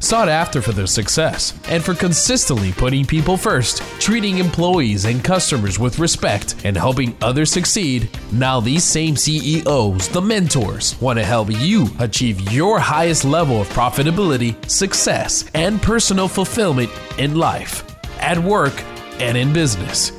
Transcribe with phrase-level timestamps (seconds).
[0.00, 5.78] Sought after for their success and for consistently putting people first, treating employees and customers
[5.78, 11.50] with respect, and helping others succeed, now these same CEOs, the mentors, want to help
[11.50, 17.84] you achieve your highest level of profitability, success, and personal fulfillment in life,
[18.20, 18.80] at work,
[19.18, 20.12] and in business.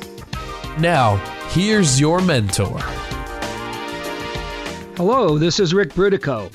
[0.78, 1.16] Now,
[1.48, 2.78] here's your mentor.
[4.96, 6.52] Hello, this is Ric Brutocao.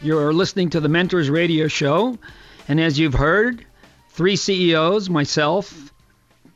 [0.00, 2.16] You're listening to the Mentors Radio Show.
[2.68, 3.64] And as you've heard,
[4.10, 5.90] three CEOs, myself,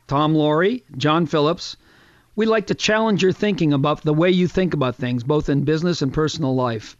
[0.07, 1.75] Tom Loarie, John Phillips,
[2.35, 5.63] we like to challenge your thinking about the way you think about things, both in
[5.63, 6.95] business and personal life.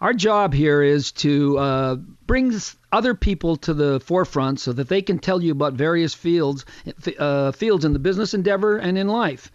[0.00, 1.94] Our job here is to uh,
[2.26, 2.52] bring
[2.90, 6.64] other people to the forefront so that they can tell you about various fields,
[7.16, 9.52] uh, fields in the business endeavor and in life.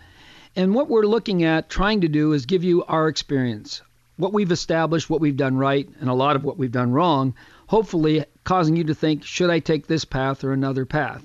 [0.56, 3.82] And what we're looking at trying to do is give you our experience,
[4.16, 7.36] what we've established, what we've done right, and a lot of what we've done wrong,
[7.68, 11.24] hopefully causing you to think, should I take this path or another path?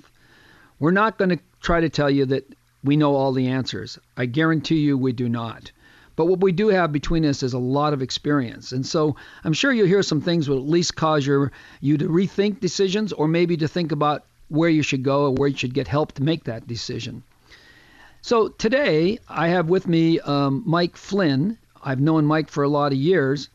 [0.77, 3.97] We're not going to try to tell you that we know all the answers.
[4.15, 5.71] I guarantee you we do not.
[6.15, 8.73] But what we do have between us is a lot of experience.
[8.73, 11.97] And so I'm sure you'll hear some things that will at least cause your, you
[11.97, 15.57] to rethink decisions or maybe to think about where you should go or where you
[15.57, 17.23] should get help to make that decision.
[18.21, 21.57] So today I have with me um, Mike Flynn.
[21.83, 23.49] I've known Mike for a lot of years,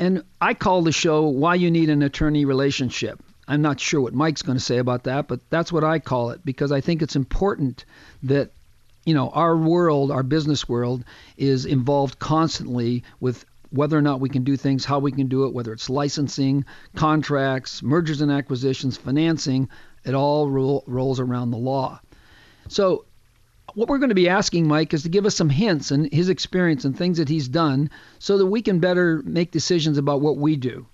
[0.00, 3.22] and I call the show Why You Need an Attorney Relationship.
[3.46, 6.30] I'm not sure what Mike's going to say about that, but that's what I call
[6.30, 7.84] it because I think it's important
[8.22, 8.50] that
[9.04, 11.04] you know our world, our business world
[11.36, 15.44] is involved constantly with whether or not we can do things, how we can do
[15.44, 16.64] it, whether it's licensing,
[16.96, 19.68] contracts, mergers and acquisitions, financing,
[20.04, 22.00] it all ro- rolls around the law.
[22.68, 23.04] So
[23.74, 26.28] what we're going to be asking Mike is to give us some hints and his
[26.28, 30.36] experience and things that he's done so that we can better make decisions about what
[30.36, 30.86] we do.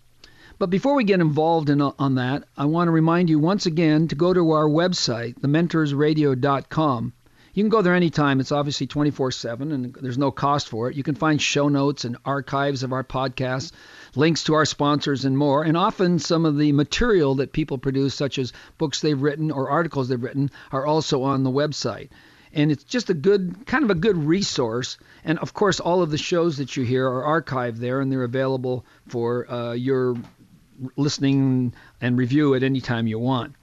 [0.59, 3.67] But before we get involved in uh, on that, I want to remind you once
[3.67, 7.13] again to go to our website, thementorsradio.com.
[7.53, 8.41] You can go there anytime.
[8.41, 10.97] It's obviously 24/7 and there's no cost for it.
[10.97, 13.73] You can find show notes and archives of our podcasts,
[14.15, 18.15] links to our sponsors and more, and often some of the material that people produce
[18.15, 22.09] such as books they've written or articles they've written are also on the website
[22.57, 24.97] and it's just a good kind of a good resource.
[25.25, 28.25] And of course all of the shows that you hear are archived there and they're
[28.25, 30.17] available for uh, your
[30.97, 33.55] listening and review at any time you want.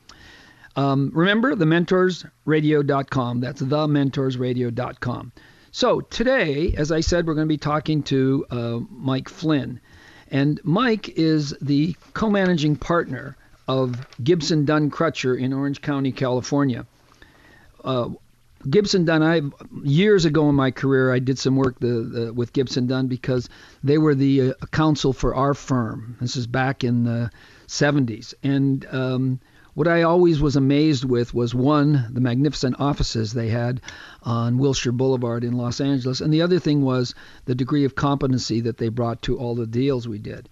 [0.75, 5.31] Um, remember thementorsradio.com that's thementorsradio.com
[5.71, 9.79] so today as i said we're going to be talking to uh, mike flynn.
[10.31, 13.37] And mike is the co-managing partner
[13.67, 16.87] of gibson dunn crutcher in orange county california.
[17.83, 18.09] Uh,
[18.69, 19.21] Gibson Dunn.
[19.21, 19.41] I
[19.83, 23.49] years ago in my career, I did some work the, the, with Gibson Dunn because
[23.83, 26.17] they were the uh, counsel for our firm.
[26.21, 27.29] This is back in the
[27.67, 29.39] 70s, and um,
[29.73, 33.81] what I always was amazed with was one, the magnificent offices they had
[34.21, 37.15] on Wilshire Boulevard in Los Angeles, and the other thing was
[37.45, 40.47] the degree of competency that they brought to all the deals we did.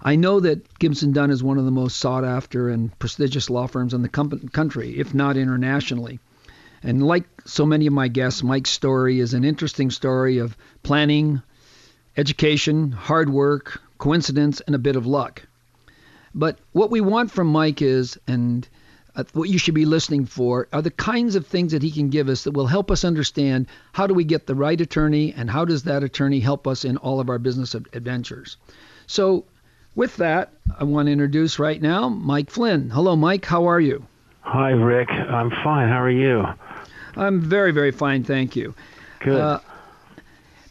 [0.00, 3.66] I know that Gibson Dunn is one of the most sought after and prestigious law
[3.66, 4.08] firms in the
[4.52, 6.20] country, if not internationally.
[6.82, 11.42] And like so many of my guests, Mike's story is an interesting story of planning,
[12.16, 15.42] education, hard work, coincidence, and a bit of luck.
[16.34, 18.68] But what we want from Mike is, and
[19.16, 22.10] uh, what you should be listening for, are the kinds of things that he can
[22.10, 25.50] give us that will help us understand how do we get the right attorney and
[25.50, 28.56] how does that attorney help us in all of our business adventures.
[29.06, 29.44] So,
[29.94, 32.90] with that, I want to introduce right now Mike Flynn.
[32.90, 33.44] Hello, Mike.
[33.44, 34.06] How are you?
[34.42, 35.10] Hi, Rick.
[35.10, 35.88] I'm fine.
[35.88, 36.44] How are you?
[37.18, 38.74] I'm very, very fine, thank you.
[39.20, 39.40] Good.
[39.40, 39.60] Uh,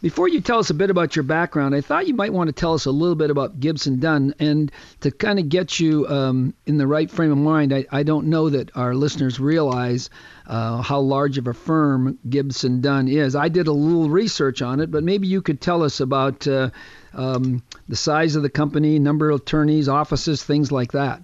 [0.02, 2.54] before you tell us a bit about your background, I thought you might want to
[2.54, 4.36] tell us a little bit about Gibson Dunn.
[4.40, 4.72] And
[5.02, 8.28] to kind of get you um, in the right frame of mind, I, I, don't
[8.28, 10.12] know that our listeners realize
[10.46, 13.36] uh, how large of a firm Gibson Dunn is.
[13.36, 16.70] I did a little research on it, but maybe you could tell us about uh,
[17.14, 21.24] um, the size of the company, number of attorneys, offices, things like that.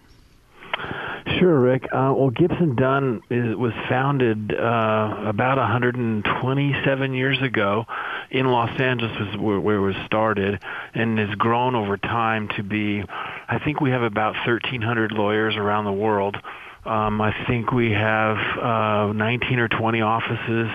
[1.44, 1.84] Sure, Rick.
[1.92, 7.86] Uh, well, Gibson Dunn is, was founded uh, about 127 years ago
[8.32, 10.64] in Los Angeles, where, where it was started,
[10.94, 13.04] and has grown over time to be.
[13.50, 16.38] I think we have about 1,300 lawyers around the world.
[16.86, 20.70] Um, I think we have uh, 19 or 20 offices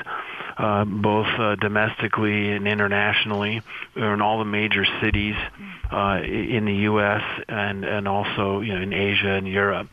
[0.59, 3.63] uh, both uh, domestically and internationally.
[3.97, 5.37] In all the major cities
[5.91, 7.23] uh, in the U.S.
[7.49, 9.89] and and also you know in Asia and Europe.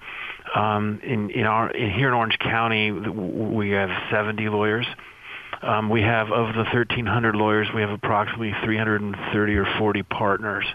[0.56, 4.88] Um, in here in Orange County, we have 70 lawyers.
[5.62, 10.66] Um, we have of the 1,300 lawyers, we have approximately 330 or 40 partners.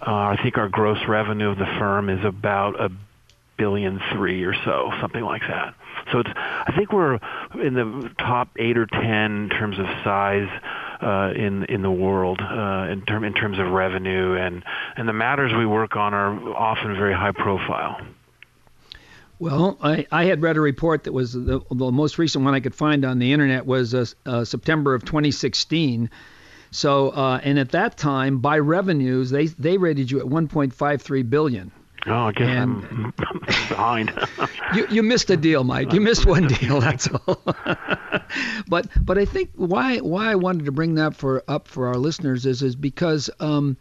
[0.00, 2.90] Uh, I think our gross revenue of the firm is about a
[3.56, 5.74] billion three or so, something like that.
[6.12, 7.18] So it's I think we're
[7.62, 10.48] in the top eight or ten in terms of size
[11.00, 14.62] uh, in in the world uh, in term in terms of revenue and
[14.96, 18.00] and the matters we work on are often very high profile.
[19.38, 22.60] Well, I, I had read a report that was the, the most recent one I
[22.60, 26.10] could find on the internet was uh, uh, September of 2016.
[26.70, 31.70] So, uh, and at that time, by revenues, they they rated you at 1.53 billion.
[32.06, 34.12] Oh, I guess and I'm, I'm behind.
[34.74, 35.92] you you missed a deal, Mike.
[35.92, 36.80] You missed one deal.
[36.80, 37.42] That's all.
[38.68, 41.96] but but I think why why I wanted to bring that for up for our
[41.96, 43.76] listeners is is because um,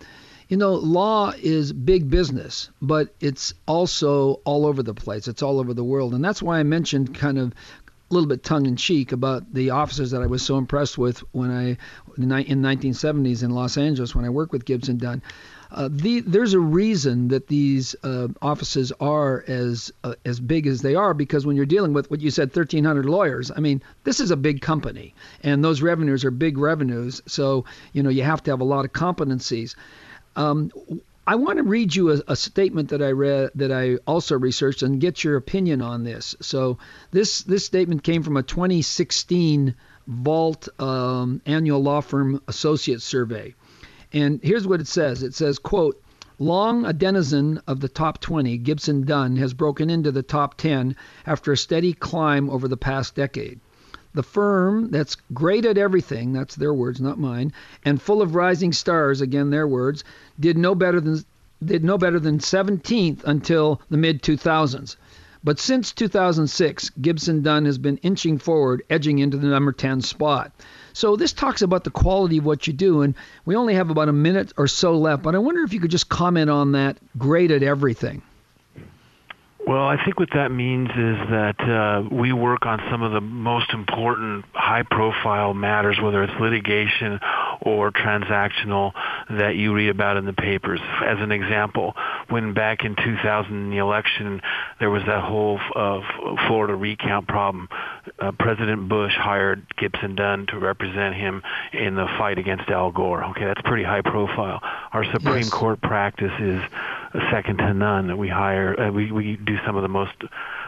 [0.53, 5.27] you know law is big business, but it's also all over the place.
[5.27, 8.43] It's all over the world, and that's why I mentioned kind of a little bit
[8.43, 11.69] tongue in cheek about the officers that I was so impressed with when I
[12.17, 12.29] in
[12.61, 15.23] the 1970s in Los Angeles when I worked with Gibson Dunn.
[15.71, 20.83] Uh, the, there's a reason that these uh, offices are as uh, as big as
[20.83, 24.19] they are because when you're dealing with what you said 1,300 lawyers, I mean this
[24.19, 27.23] is a big company and those revenues are big revenues.
[27.25, 29.73] So you know you have to have a lot of competencies.
[30.35, 30.71] Um,
[31.25, 34.83] I want to read you a, a, statement that I read that I also researched
[34.83, 36.35] and get your opinion on this.
[36.41, 36.79] So
[37.11, 39.75] this this statement came from a 2016
[40.05, 43.55] Vault um, Annual Law Firm Associate Survey.
[44.11, 46.01] And here's what it says it says, quote,
[46.39, 50.95] Long a denizen of the top 20, Gibson Dunn has broken into the top 10
[51.25, 53.61] after a steady climb over the past decade.
[54.13, 57.51] The firm that's great at everything, that's their words, not mine,
[57.83, 60.03] and full of rising stars, again their words,
[60.39, 61.23] did no better than
[61.63, 64.97] did no better than 17th until the mid 2000s.
[65.43, 70.51] But since 2006, Gibson Dunn has been inching forward, edging into the number 10 spot.
[70.93, 73.15] So this talks about the quality of what you do, and
[73.45, 75.23] we only have about a minute or so left.
[75.23, 76.97] But I wonder if you could just comment on that.
[77.17, 78.21] Great at everything.
[79.65, 83.21] Well, I think what that means is that uh, we work on some of the
[83.21, 87.21] most important high-profile matters, whether it's litigation
[87.61, 88.91] or transactional,
[89.29, 90.81] that you read about in the papers.
[91.05, 91.93] As an example,
[92.27, 94.41] when back in 2000 in the election,
[94.81, 96.01] there was that whole uh,
[96.47, 97.69] Florida recount problem.
[98.19, 103.23] Uh, President Bush hired Gibson Dunn to represent him in the fight against Al Gore.
[103.31, 104.59] Okay, that's pretty high profile.
[104.91, 105.49] Our Supreme yes.
[105.49, 106.61] Court practice is
[107.31, 108.07] second to none.
[108.07, 110.13] That we hire, uh, we we do some of the most.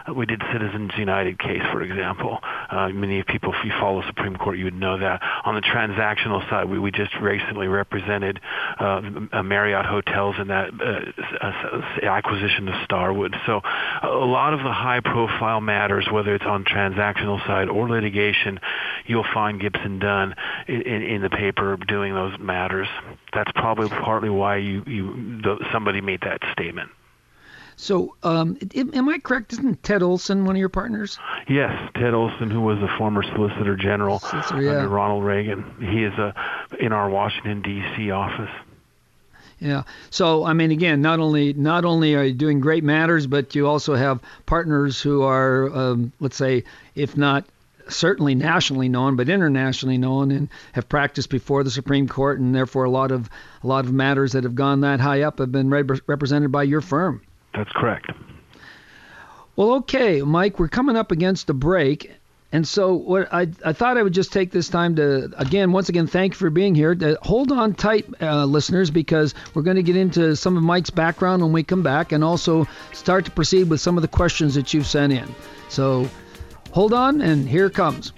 [0.06, 2.38] Uh, we did Citizens United case, for example.
[2.70, 5.20] Uh, many people, if you follow Supreme Court, you would know that.
[5.44, 8.40] On the transactional side, we, we just recently represented
[8.78, 9.00] uh,
[9.42, 13.34] Marriott hotels in that uh, acquisition of Starwood.
[13.46, 13.60] So,
[14.02, 18.60] a lot of the high-profile matters, whether it's on transactional side or litigation,
[19.06, 20.34] you'll find Gibson Dunn
[20.66, 22.88] in, in, in the paper doing those matters.
[23.32, 26.90] That's probably partly why you, you the, somebody made that statement.
[27.78, 29.52] So, um, am I correct?
[29.52, 31.18] Isn't Ted Olson one of your partners?
[31.46, 34.70] Yes, Ted Olson, who was the former Solicitor General Solicitor, yeah.
[34.76, 35.62] under Ronald Reagan.
[35.78, 36.34] He is a,
[36.80, 38.10] in our Washington D.C.
[38.10, 38.50] office.
[39.60, 39.82] Yeah.
[40.10, 43.66] So I mean, again, not only not only are you doing great matters, but you
[43.66, 47.44] also have partners who are, um, let's say, if not
[47.88, 52.84] certainly nationally known, but internationally known, and have practiced before the Supreme Court, and therefore
[52.84, 53.28] a lot of
[53.62, 56.62] a lot of matters that have gone that high up have been re- represented by
[56.62, 57.22] your firm.
[57.54, 58.10] That's correct.
[59.56, 62.12] Well, okay, Mike, we're coming up against a break.
[62.52, 65.88] And so, what I, I thought I would just take this time to again, once
[65.88, 66.94] again, thank you for being here.
[66.94, 70.90] To hold on tight, uh, listeners, because we're going to get into some of Mike's
[70.90, 74.54] background when we come back, and also start to proceed with some of the questions
[74.54, 75.34] that you've sent in.
[75.68, 76.08] So,
[76.76, 78.12] hold on, and here comes.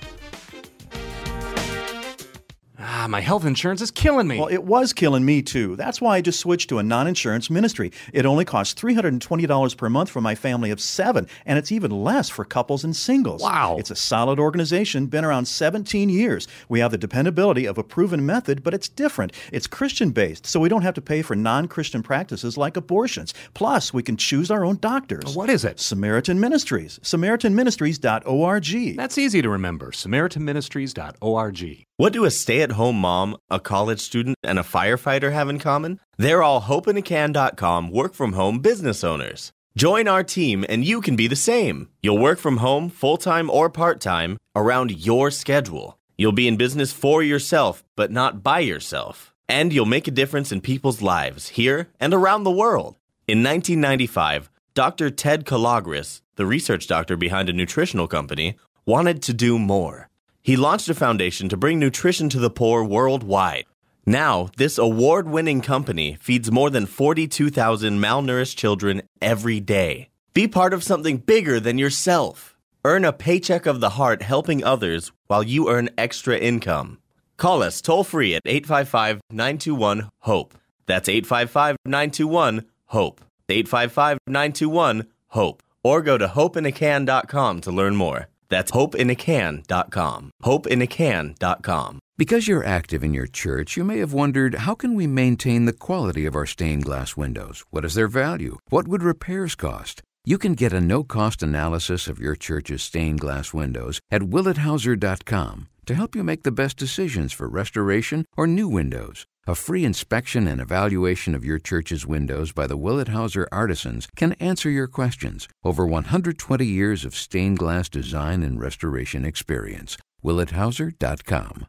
[2.81, 4.39] Ah, my health insurance is killing me.
[4.39, 5.75] Well, it was killing me too.
[5.75, 7.91] That's why I just switched to a non insurance ministry.
[8.13, 12.29] It only costs $320 per month for my family of seven, and it's even less
[12.29, 13.43] for couples and singles.
[13.43, 13.77] Wow.
[13.81, 16.47] It's a solid organization, been around 17 years.
[16.69, 19.33] We have the dependability of a proven method, but it's different.
[19.53, 23.35] It's Christian based, so we don't have to pay for non Christian practices like abortions.
[23.55, 25.35] Plus, we can choose our own doctors.
[25.35, 25.81] What is it?
[25.81, 27.01] Samaritan Ministries.
[27.03, 28.97] SamaritanMinistries.org.
[28.97, 29.91] That's easy to remember.
[29.91, 31.87] SamaritanMinistries.org.
[31.97, 35.59] What do a stay at home mom, a college student, and a firefighter have in
[35.59, 36.01] common?
[36.17, 39.53] They're all hopeinacan.com work from home business owners.
[39.77, 41.89] Join our team and you can be the same.
[42.03, 45.99] You'll work from home full time or part time around your schedule.
[46.17, 49.33] You'll be in business for yourself, but not by yourself.
[49.49, 52.97] And you'll make a difference in people's lives here and around the world.
[53.29, 55.11] In 1995, Dr.
[55.11, 60.08] Ted Kalogris, the research doctor behind a nutritional company, wanted to do more.
[60.49, 63.67] He launched a foundation to bring nutrition to the poor worldwide.
[64.07, 70.09] Now, this award winning company feeds more than 42,000 malnourished children every day.
[70.33, 72.57] Be part of something bigger than yourself.
[72.83, 76.97] Earn a paycheck of the heart helping others while you earn extra income.
[77.37, 80.55] Call us toll free at 855 921 HOPE.
[80.87, 83.21] That's 855 921 HOPE.
[83.51, 85.63] 855 921 HOPE.
[85.85, 88.29] Or go to hopeinacan.com to learn more.
[88.49, 90.31] That's hopeinacan.com.
[90.43, 91.99] Hopeinacan.com.
[92.17, 95.73] Because you're active in your church, you may have wondered how can we maintain the
[95.73, 97.65] quality of our stained glass windows?
[97.71, 98.57] What is their value?
[98.71, 100.03] What would repairs cost?
[100.25, 105.95] You can get a no-cost analysis of your church's stained glass windows at willethauser.com to
[105.95, 109.27] help you make the best decisions for restoration or new windows.
[109.49, 114.35] A free inspection and evaluation of your church's windows by the Willet Hauser artisans can
[114.35, 115.49] answer your questions.
[115.65, 119.97] Over 120 years of stained glass design and restoration experience.
[120.23, 121.67] willethauser.com.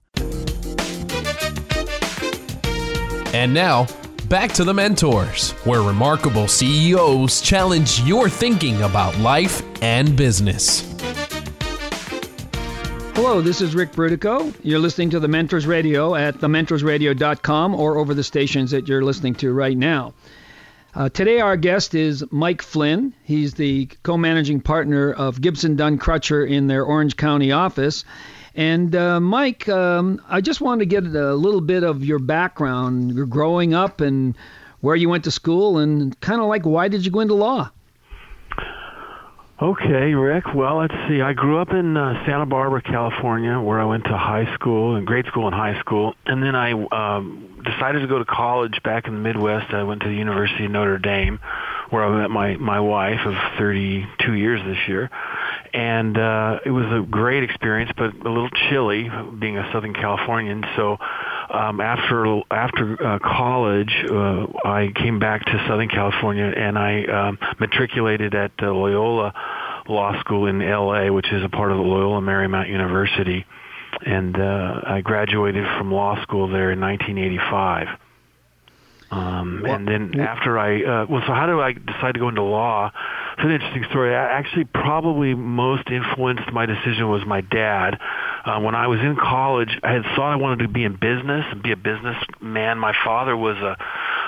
[3.34, 3.88] And now,
[4.28, 10.84] back to the mentors, where remarkable CEOs challenge your thinking about life and business.
[13.22, 14.56] Hello, this is Ric Brutocao.
[14.64, 19.36] You're listening to the Mentors Radio at thementorsradio.com or over the stations that you're listening
[19.36, 20.14] to right now.
[20.96, 23.14] Uh, today, our guest is Mike Flynn.
[23.26, 28.06] He's the co managing partner of Gibson Dunn Crutcher in their Orange County office.
[28.56, 33.16] And uh, Mike, um, I just wanted to get a little bit of your background,
[33.16, 34.34] your growing up, and
[34.80, 37.70] where you went to school, and kind of like why did you go into law?
[39.62, 40.54] Okay, Rick.
[40.56, 41.20] Well, let's see.
[41.20, 45.06] I grew up in uh, Santa Barbara, California, where I went to high school and
[45.06, 49.08] grade school and high school, and then I um, decided to go to college back
[49.08, 49.74] in the Midwest.
[49.74, 51.42] I went to the University of Notre Dame,
[51.90, 55.10] where I met my my wife of 32 years this year,
[55.74, 59.10] and uh, it was a great experience, but a little chilly
[59.40, 60.64] being a Southern Californian.
[60.76, 60.98] So
[61.50, 67.40] um, after after uh, college, uh, I came back to Southern California and I um,
[67.60, 69.34] matriculated at uh, Loyola
[69.88, 73.46] Law School in L.A., which is a part of the Loyola Marymount University,
[74.06, 77.88] and uh, I graduated from law school there in 1985.
[79.12, 82.30] Um, well, and then after I, uh, well, so how do I decide to go
[82.30, 82.92] into law?
[83.34, 84.16] It's an interesting story.
[84.16, 87.98] I actually, probably most influenced my decision was my dad.
[88.46, 91.46] Uh, when I was in college, I had thought I wanted to be in business
[91.50, 92.78] and be a businessman.
[92.78, 93.78] My father was a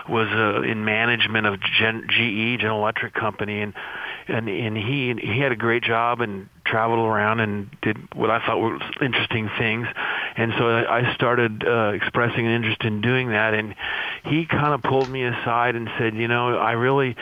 [0.10, 3.74] was a, in management of Gen, GE, General Electric Company, and
[4.28, 8.46] and and he he had a great job and traveled around and did what I
[8.46, 9.88] thought were interesting things,
[10.38, 13.76] and so I started uh, expressing an interest in doing that, and
[14.26, 17.16] he kind of pulled me aside and said, you know, I really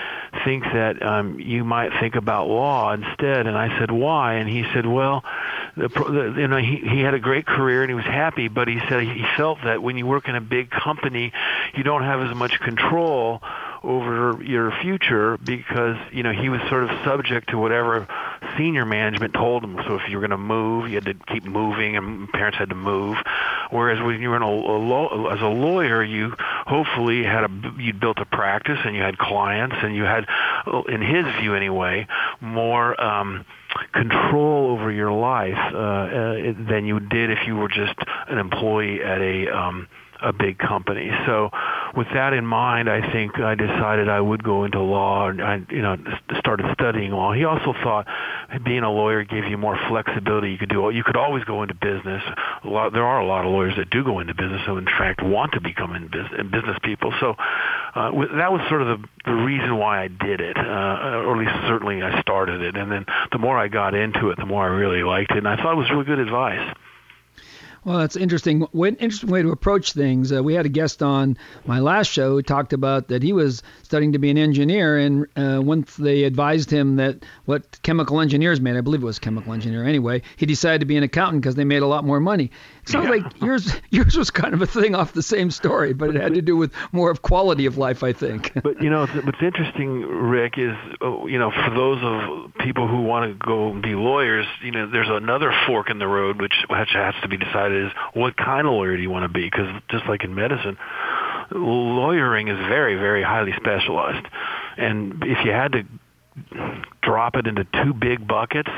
[0.44, 4.36] think that um, you might think about law instead, and I said, why?
[4.36, 5.24] And he said, well,
[5.78, 8.68] the, the, you know, he he had a great career and he was happy, but
[8.68, 11.32] he said he felt that when you work in a big company,
[11.76, 13.42] you don't have as much control
[13.84, 18.08] over your future because you know he was sort of subject to whatever
[18.58, 19.80] senior management told him.
[19.88, 22.70] So if you were going to move, you had to keep moving, and parents had
[22.70, 23.18] to move.
[23.72, 27.74] Whereas when you were in a, a law, as a lawyer, you hopefully had a
[27.78, 30.26] you'd built a practice and you had clients and you had,
[30.88, 32.08] in his view anyway,
[32.42, 33.00] more.
[33.02, 33.46] um
[33.94, 36.34] control over your life uh, uh,
[36.70, 37.94] than you did if you were just
[38.28, 39.88] an employee at a um,
[40.22, 41.10] a big company.
[41.26, 41.50] So
[41.96, 45.62] with that in mind, I think I decided I would go into law and I,
[45.70, 45.98] you know,
[46.38, 47.34] started studying law.
[47.34, 48.08] He also thought
[48.64, 50.52] being a lawyer gave you more flexibility.
[50.52, 52.22] You could do, you could always go into business.
[52.64, 54.86] A lot, there are a lot of lawyers that do go into business and in
[54.86, 57.14] fact want to become in business, business people.
[57.20, 57.36] So
[57.96, 61.46] uh, that was sort of the, the reason why I did it, uh, or at
[61.46, 62.76] least certainly I started it.
[62.76, 65.48] And then the more I got into it, the more I really liked it, and
[65.48, 66.76] I thought it was really good advice.
[67.86, 68.68] Well, that's interesting.
[68.74, 70.32] Interesting way to approach things.
[70.32, 73.64] Uh, we had a guest on my last show who talked about that he was
[73.84, 78.60] studying to be an engineer, and uh, once they advised him that what chemical engineers
[78.60, 81.56] made, I believe it was chemical engineer anyway, he decided to be an accountant because
[81.56, 82.52] they made a lot more money.
[82.84, 83.24] It sounds yeah.
[83.24, 86.34] like yours yours was kind of a thing off the same story, but it had
[86.34, 88.52] to do with more of quality of life, I think.
[88.64, 93.04] but you know, what's interesting, Rick, is oh, you know, for those of people who
[93.04, 96.90] want to go be lawyers, you know, there's another fork in the road which which
[96.94, 99.46] has to be decided is what kind of lawyer do you want to be?
[99.46, 100.78] Because just like in medicine,
[101.52, 104.26] lawyering is very, very highly specialized.
[104.78, 105.84] And if you had to
[107.02, 108.70] drop it into two big buckets,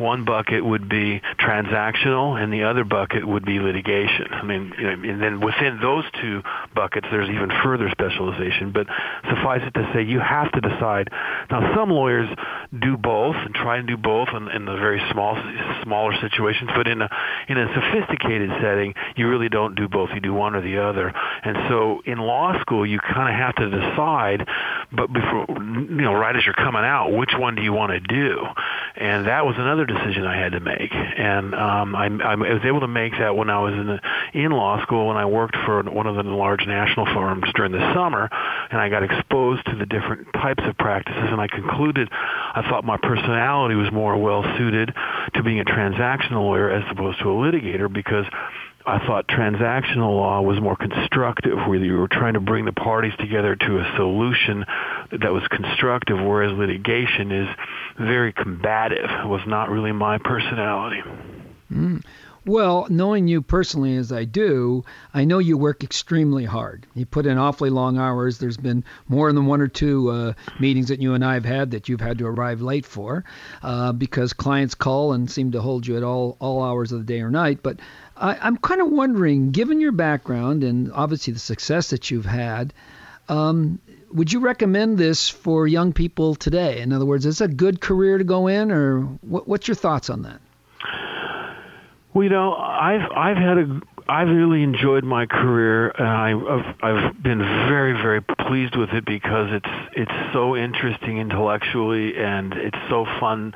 [0.00, 4.26] one bucket would be transactional, and the other bucket would be litigation.
[4.32, 6.42] I mean, you know, and then within those two
[6.74, 8.72] buckets, there's even further specialization.
[8.72, 8.86] But
[9.28, 11.10] suffice it to say, you have to decide.
[11.50, 12.28] Now, some lawyers
[12.78, 15.36] do both and try and do both in, in the very small,
[15.82, 16.70] smaller situations.
[16.74, 17.08] But in a
[17.48, 20.10] in a sophisticated setting, you really don't do both.
[20.14, 21.12] You do one or the other.
[21.42, 24.48] And so, in law school, you kind of have to decide,
[24.92, 28.00] but before you know, right as you're coming out, which one do you want to
[28.00, 28.46] do?
[28.96, 30.92] And that was another decision I had to make.
[30.92, 34.00] And um, I, I was able to make that when I was in the,
[34.34, 37.94] in law school when I worked for one of the large national firms during the
[37.94, 38.28] summer,
[38.70, 41.28] and I got exposed to the different types of practices.
[41.30, 44.94] And I concluded I thought my personality was more well suited
[45.34, 48.26] to being a transactional lawyer as opposed to a litigator because
[48.86, 53.12] I thought transactional law was more constructive, where you were trying to bring the parties
[53.18, 54.64] together to a solution
[55.10, 57.48] that was constructive, whereas litigation is
[57.98, 59.10] very combative.
[59.10, 61.02] It was not really my personality.
[61.70, 62.02] Mm.
[62.46, 66.86] Well, knowing you personally as I do, I know you work extremely hard.
[66.94, 68.38] You put in awfully long hours.
[68.38, 71.72] There's been more than one or two uh, meetings that you and I have had
[71.72, 73.24] that you've had to arrive late for
[73.62, 77.04] uh, because clients call and seem to hold you at all, all hours of the
[77.04, 77.62] day or night.
[77.62, 77.78] But
[78.20, 82.74] I, I'm kind of wondering, given your background and obviously the success that you've had,
[83.28, 83.80] um,
[84.12, 86.80] would you recommend this for young people today?
[86.80, 89.74] In other words, is it a good career to go in, or what, what's your
[89.76, 90.40] thoughts on that?
[92.12, 97.22] Well, you know, I've I've had a I've really enjoyed my career, and I've I've
[97.22, 103.04] been very very pleased with it because it's it's so interesting intellectually, and it's so
[103.20, 103.54] fun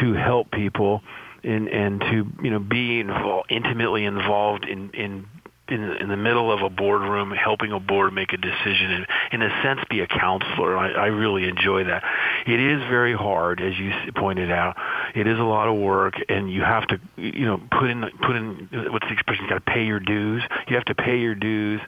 [0.00, 1.02] to help people,
[1.44, 5.26] and and to you know be involved, intimately involved in in
[5.68, 9.42] in, in the middle of a boardroom, helping a board make a decision, and in
[9.42, 10.76] a sense, be a counselor.
[10.76, 12.02] I, I really enjoy that.
[12.46, 14.76] It is very hard, as you pointed out.
[15.14, 18.36] It is a lot of work, and you have to, you know, put in put
[18.36, 19.44] in what's the expression?
[19.44, 20.42] You got to pay your dues.
[20.68, 21.80] You have to pay your dues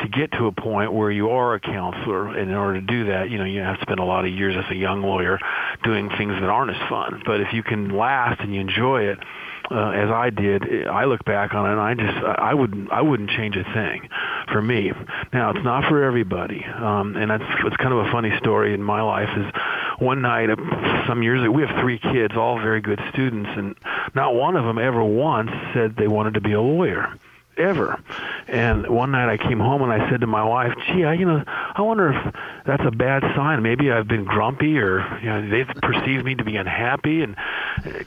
[0.00, 2.28] to get to a point where you are a counselor.
[2.28, 4.32] And in order to do that, you know, you have to spend a lot of
[4.32, 5.38] years as a young lawyer
[5.84, 7.22] doing things that aren't as fun.
[7.24, 9.18] But if you can last and you enjoy it
[9.70, 13.00] uh, as I did, I look back on it and I just I wouldn't I
[13.00, 14.08] wouldn't change a thing
[14.52, 14.92] for me.
[15.32, 18.82] Now it's not for everybody, um, and that's it's kind of a funny story in
[18.82, 19.28] my life.
[19.36, 19.46] Is
[19.98, 23.76] one night uh, some years ago we have three kids, all very good students, and
[24.14, 27.14] not one of them ever once said they wanted to be a lawyer
[27.56, 28.00] ever.
[28.48, 31.26] And one night I came home and I said to my wife, "Gee, I, you
[31.26, 32.34] know, I wonder if
[32.64, 33.62] that's a bad sign.
[33.62, 37.36] Maybe I've been grumpy, or you know, they've perceived me to be unhappy, and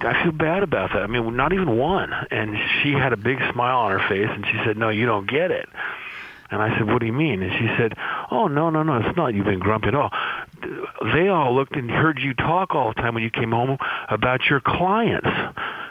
[0.02, 1.04] I feel bad about that.
[1.04, 4.46] I mean, not even one." And she had a big smile on her face, and
[4.46, 5.70] she said, "No, you don't get it."
[6.52, 7.96] And I said, "What do you mean?" And she said,
[8.30, 8.98] "Oh, no, no, no.
[8.98, 10.12] It's not you've been grumpy at all.
[11.14, 13.78] They all looked and heard you talk all the time when you came home
[14.10, 15.28] about your clients.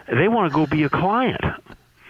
[0.08, 1.40] They want to go be a client."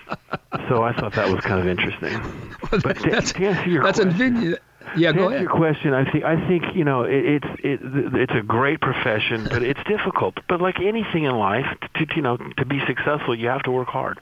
[0.68, 2.20] so I thought that was kind of interesting.
[2.72, 4.56] Well, but to, that's, to answer your that's question,
[4.96, 5.40] yeah, to go answer ahead.
[5.42, 7.80] your question, I think I think you know it, it's it,
[8.14, 10.38] it's a great profession, but it's difficult.
[10.48, 13.70] But like anything in life, to, to you know to be successful, you have to
[13.70, 14.18] work hard.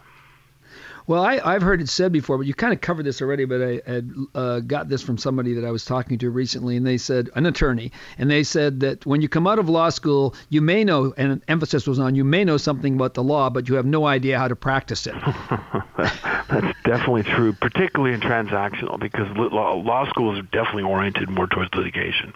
[1.06, 3.44] Well, I, I've heard it said before, but you kind of covered this already.
[3.44, 6.86] But I had uh, got this from somebody that I was talking to recently, and
[6.86, 10.34] they said, an attorney, and they said that when you come out of law school,
[10.48, 13.68] you may know, and emphasis was on, you may know something about the law, but
[13.68, 15.14] you have no idea how to practice it.
[15.96, 21.74] That's definitely true, particularly in transactional, because law, law schools are definitely oriented more towards
[21.74, 22.34] litigation.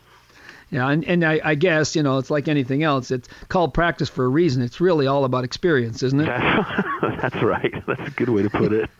[0.70, 3.11] Yeah, and, and I, I guess, you know, it's like anything else.
[3.12, 4.62] It's called practice for a reason.
[4.62, 6.26] It's really all about experience, isn't it?
[6.26, 7.72] That's, that's right.
[7.87, 8.90] That's a good way to put it.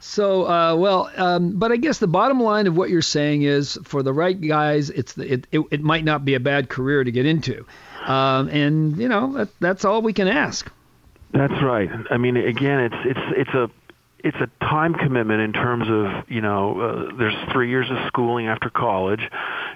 [0.00, 3.78] So, uh, well, um, but I guess the bottom line of what you're saying is,
[3.82, 7.02] for the right guys, it's the, it, it, it might not be a bad career
[7.02, 7.66] to get into,
[8.06, 10.70] um, and you know that, that's all we can ask.
[11.32, 11.90] That's right.
[12.10, 13.70] I mean, again, it's it's it's a
[14.28, 18.46] it's a time commitment in terms of you know uh, there's three years of schooling
[18.46, 19.22] after college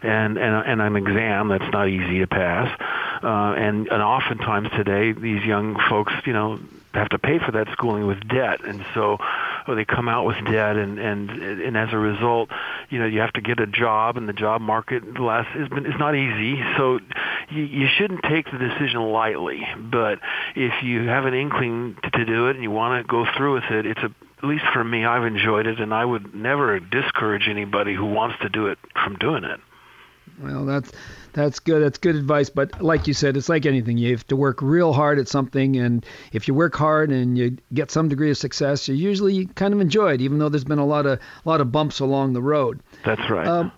[0.02, 2.68] and and, and an exam that's not easy to pass.
[3.22, 6.58] Uh, and and oftentimes today these young folks you know
[6.92, 8.62] have to pay for that schooling with debt.
[8.62, 9.16] And so
[9.66, 12.50] well, they come out with debt and and and as a result
[12.90, 15.98] you know you have to get a job and the job market last is is
[15.98, 16.62] not easy.
[16.76, 16.98] So
[17.50, 19.66] you, shouldn't take the decision lightly.
[19.78, 20.18] But
[20.54, 23.70] if you have an inkling to do it and you want to go through with
[23.70, 24.10] it it's a
[24.42, 28.36] at least for me, I've enjoyed it, and I would never discourage anybody who wants
[28.42, 29.60] to do it from doing it.
[30.40, 30.90] Well, that's
[31.32, 31.82] that's good.
[31.82, 32.50] That's good advice.
[32.50, 33.98] But like you said, it's like anything.
[33.98, 37.58] You have to work real hard at something, and if you work hard and you
[37.72, 40.78] get some degree of success, you usually kind of enjoy it, even though there's been
[40.78, 42.80] a lot of a lot of bumps along the road.
[43.04, 43.46] That's right.
[43.46, 43.72] Um,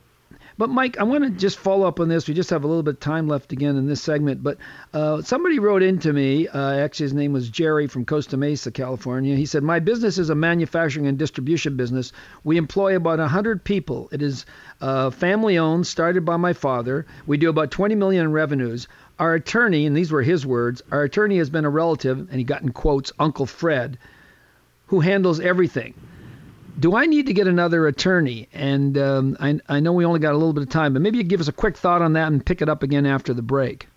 [0.56, 2.28] But Mike, I want to just follow up on this.
[2.28, 4.40] We just have a little bit of time left again in this segment.
[4.40, 4.58] But
[4.92, 6.46] uh, somebody wrote into me.
[6.46, 9.34] Uh, actually, his name was Jerry from Costa Mesa, California.
[9.34, 12.12] He said, "My business is a manufacturing and distribution business.
[12.44, 14.08] We employ about 100 people.
[14.12, 14.46] It is
[14.80, 17.04] uh, family owned, started by my father.
[17.26, 18.86] We do about 20 million in revenues.
[19.18, 22.44] Our attorney, and these were his words, our attorney has been a relative, and he
[22.44, 23.98] got in quotes, Uncle Fred,
[24.86, 25.94] who handles everything."
[26.78, 28.48] Do I need to get another attorney?
[28.52, 31.18] And um, I, I know we only got a little bit of time, but maybe
[31.18, 33.42] you give us a quick thought on that and pick it up again after the
[33.42, 33.88] break.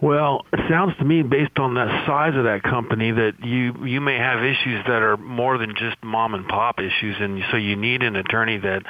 [0.00, 4.02] Well, it sounds to me, based on the size of that company, that you you
[4.02, 7.76] may have issues that are more than just mom and pop issues, and so you
[7.76, 8.82] need an attorney that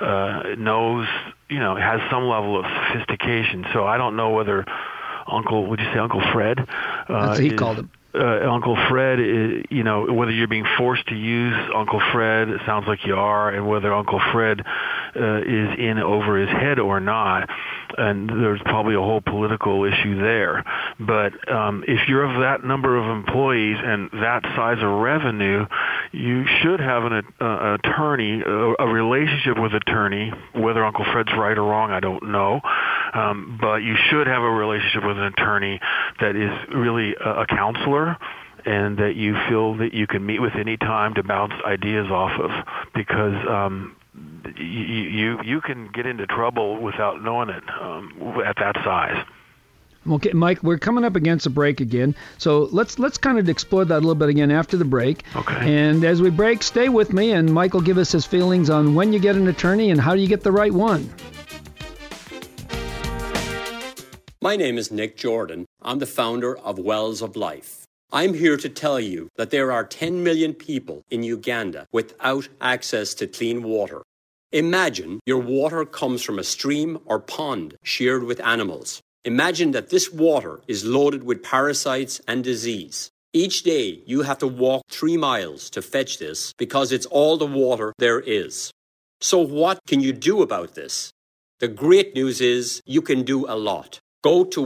[0.00, 1.08] uh, knows,
[1.50, 3.66] you know, has some level of sophistication.
[3.72, 4.64] So I don't know whether
[5.26, 6.60] Uncle, would you say Uncle Fred?
[6.60, 6.66] Uh,
[7.08, 10.66] That's what he is, called him uh, Uncle Fred, is, you know, whether you're being
[10.78, 15.38] forced to use Uncle Fred, it sounds like you are, and whether Uncle Fred uh,
[15.38, 17.48] is in over his head or not.
[17.96, 20.64] And there's probably a whole political issue there.
[20.98, 25.66] But um, if you're of that number of employees and that size of revenue,
[26.10, 30.32] you should have an uh, attorney, a, a relationship with attorney.
[30.54, 32.60] Whether Uncle Fred's right or wrong, I don't know.
[33.12, 35.78] Um, but you should have a relationship with an attorney
[36.20, 38.03] that is really a, a counselor
[38.64, 42.38] and that you feel that you can meet with any time to bounce ideas off
[42.40, 42.50] of
[42.94, 43.96] because um,
[44.56, 49.24] you, you you can get into trouble without knowing it um, at that size.
[50.06, 53.86] Okay, Mike, we're coming up against a break again, so let's let's kind of explore
[53.86, 55.24] that a little bit again after the break.
[55.34, 55.82] Okay.
[55.82, 58.94] And as we break, stay with me, and Mike will give us his feelings on
[58.94, 61.10] when you get an attorney and how do you get the right one.
[64.42, 65.64] My name is Nick Jordan.
[65.80, 67.83] I'm the founder of Wells of Life.
[68.14, 73.12] I'm here to tell you that there are 10 million people in Uganda without access
[73.14, 74.02] to clean water.
[74.52, 79.02] Imagine your water comes from a stream or pond shared with animals.
[79.24, 83.10] Imagine that this water is loaded with parasites and disease.
[83.32, 87.46] Each day you have to walk three miles to fetch this because it's all the
[87.46, 88.70] water there is.
[89.20, 91.10] So, what can you do about this?
[91.58, 93.98] The great news is you can do a lot.
[94.22, 94.62] Go to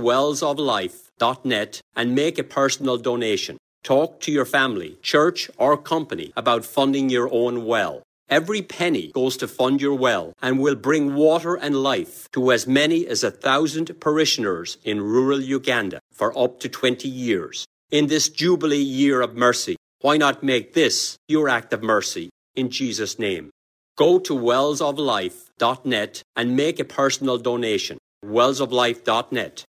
[1.19, 3.57] wellsoflife.net and make a personal donation.
[3.83, 8.03] Talk to your family, church, or company about funding your own well.
[8.29, 12.67] Every penny goes to fund your well and will bring water and life to as
[12.67, 17.65] many as a thousand parishioners in rural Uganda for up to 20 years.
[17.91, 22.69] In this Jubilee year of mercy, why not make this your act of mercy in
[22.69, 23.49] Jesus' name?
[23.97, 29.65] Go to wellsoflife.net and make a personal donation wellsoflife.net.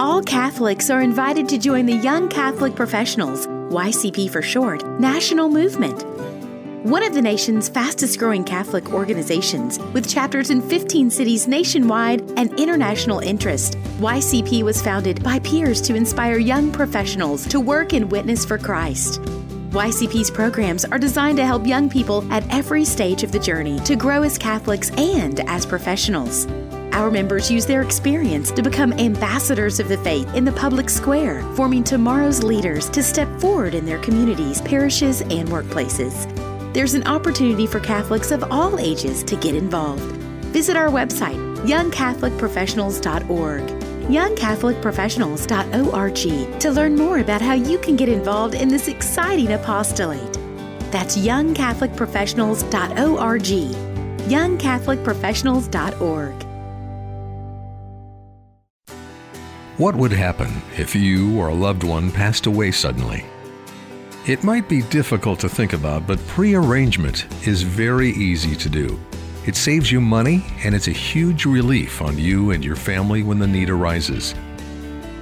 [0.00, 6.04] All Catholics are invited to join the Young Catholic Professionals, YCP for short, national movement.
[6.86, 12.52] One of the nation's fastest growing Catholic organizations, with chapters in 15 cities nationwide and
[12.60, 18.44] international interest, YCP was founded by peers to inspire young professionals to work and witness
[18.44, 19.20] for Christ.
[19.70, 23.96] YCP's programs are designed to help young people at every stage of the journey to
[23.96, 26.46] grow as Catholics and as professionals.
[26.98, 31.44] Our members use their experience to become ambassadors of the faith in the public square,
[31.54, 36.26] forming tomorrow's leaders to step forward in their communities, parishes, and workplaces.
[36.74, 40.02] There's an opportunity for Catholics of all ages to get involved.
[40.50, 48.66] Visit our website, youngcatholicprofessionals.org, youngcatholicprofessionals.org, to learn more about how you can get involved in
[48.66, 50.32] this exciting apostolate.
[50.90, 53.42] That's youngcatholicprofessionals.org,
[54.28, 56.47] youngcatholicprofessionals.org.
[59.78, 63.24] What would happen if you or a loved one passed away suddenly?
[64.26, 68.98] It might be difficult to think about, but pre-arrangement is very easy to do.
[69.46, 73.38] It saves you money and it's a huge relief on you and your family when
[73.38, 74.34] the need arises.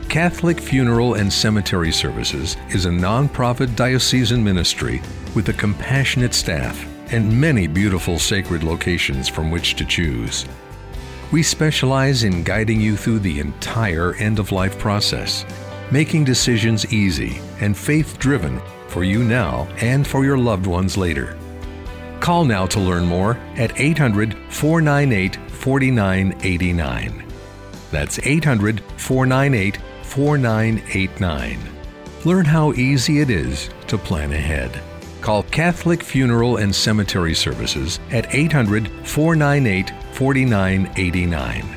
[0.09, 5.03] Catholic Funeral and Cemetery Services is a nonprofit diocesan ministry
[5.35, 10.47] with a compassionate staff and many beautiful sacred locations from which to choose.
[11.33, 15.45] We specialize in guiding you through the entire end of life process,
[15.91, 21.37] making decisions easy and faith driven for you now and for your loved ones later.
[22.21, 27.25] Call now to learn more at 800 498 4989.
[27.91, 31.59] That's 800 498 4989.
[32.25, 34.81] Learn how easy it is to plan ahead.
[35.21, 41.77] Call Catholic Funeral and Cemetery Services at 800 498 4989.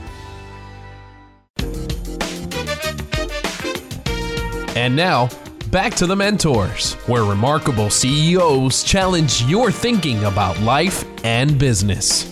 [4.76, 5.30] And now,
[5.72, 12.24] back to the mentors, where remarkable CEOs challenge your thinking about life and business.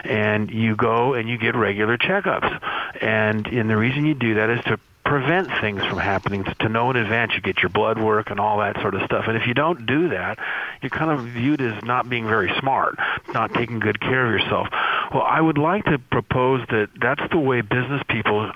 [0.04, 2.62] and you go and you get regular checkups.
[3.02, 6.90] And and the reason you do that is to prevent things from happening to know
[6.90, 7.34] in advance.
[7.36, 9.26] You get your blood work and all that sort of stuff.
[9.28, 10.40] And if you don't do that
[10.82, 12.96] you're kind of viewed as not being very smart
[13.34, 14.68] not taking good care of yourself.
[15.14, 18.52] Well i would like to propose that that's the way business people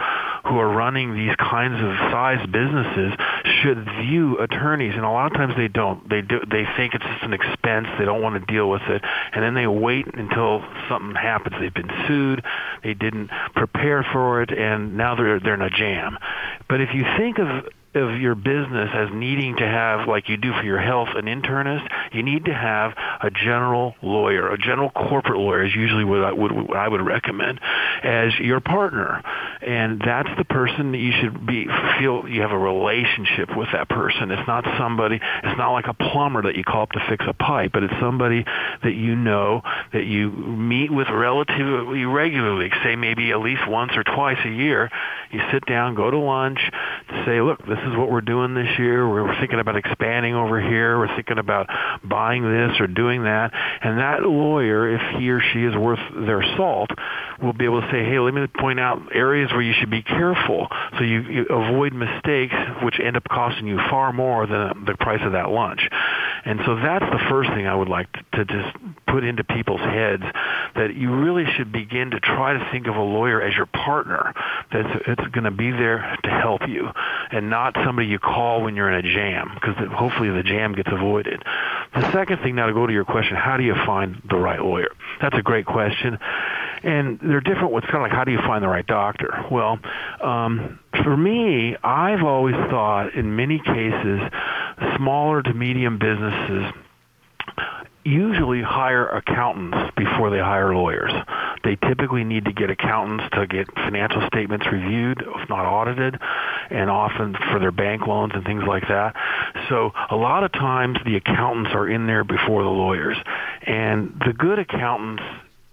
[0.46, 3.14] who are running these kinds of size businesses
[3.62, 4.94] should view attorneys.
[4.96, 6.08] And a lot of times they don't.
[6.10, 7.88] They do they think it's just an expense.
[7.98, 9.04] They don't want to deal with it.
[9.34, 11.56] And then they wait until something happens.
[11.60, 12.44] They've been sued
[12.84, 16.18] they didn't prepare for it and now they're they're in a jam.
[16.68, 17.48] But if you think of
[17.95, 21.88] of your business as needing to have, like you do for your health, an internist,
[22.13, 24.49] you need to have a general lawyer.
[24.52, 27.60] A general corporate lawyer is usually what I would, what I would recommend
[28.04, 29.23] as your partner,
[29.62, 31.67] and that's the person that you should be
[31.99, 34.32] feel you have a relationship with that person.
[34.32, 35.15] It's not somebody.
[35.15, 37.93] It's not like a plumber that you call up to fix a pipe, but it's
[37.99, 38.45] somebody
[38.84, 39.62] that you know
[39.93, 42.71] that you meet with relatively regularly.
[42.84, 44.89] Say maybe at least once or twice a year.
[45.32, 46.60] You sit down, go to lunch,
[47.25, 49.08] say, look, this is what we're doing this year.
[49.08, 50.98] We're thinking about expanding over here.
[50.98, 51.68] We're thinking about
[52.04, 53.52] buying this or doing that.
[53.54, 56.89] And that lawyer, if he or she is worth their salt,
[57.42, 60.02] will be able to say, hey, let me point out areas where you should be
[60.02, 64.96] careful so you, you avoid mistakes which end up costing you far more than the
[65.00, 65.82] price of that lunch.
[66.46, 69.82] And so that's the first thing I would like to, to just put into people's
[69.82, 70.24] heads
[70.76, 74.34] that you really should begin to try to think of a lawyer as your partner
[74.72, 76.88] that's it's going to be there to help you
[77.32, 80.90] and not somebody you call when you're in a jam because hopefully the jam gets
[80.92, 81.44] avoided.
[81.94, 84.60] The second thing now to go to your question, how do you find the right
[84.60, 84.90] lawyer?
[85.22, 86.18] That's a great question.
[86.84, 87.72] And they're different.
[87.72, 89.46] What's kind of like, how do you find the right doctor?
[89.52, 89.80] Well,
[90.22, 94.22] um, for me, I've always thought in many cases,
[94.98, 96.72] smaller to medium businesses
[98.04, 101.12] usually hire accountants before they hire lawyers.
[101.64, 106.18] They typically need to get accountants to get financial statements reviewed, if not audited,
[106.70, 109.16] and often for their bank loans and things like that.
[109.68, 113.18] So a lot of times the accountants are in there before the lawyers.
[113.64, 115.24] And the good accountants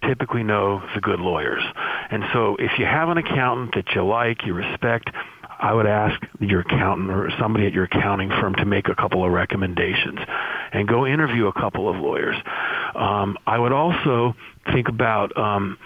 [0.03, 1.63] typically know the good lawyers.
[2.11, 5.11] And so if you have an accountant that you like, you respect,
[5.59, 9.25] I would ask your accountant or somebody at your accounting firm to make a couple
[9.25, 10.19] of recommendations
[10.73, 12.37] and go interview a couple of lawyers.
[12.95, 14.35] Um, I would also
[14.73, 15.79] think about um,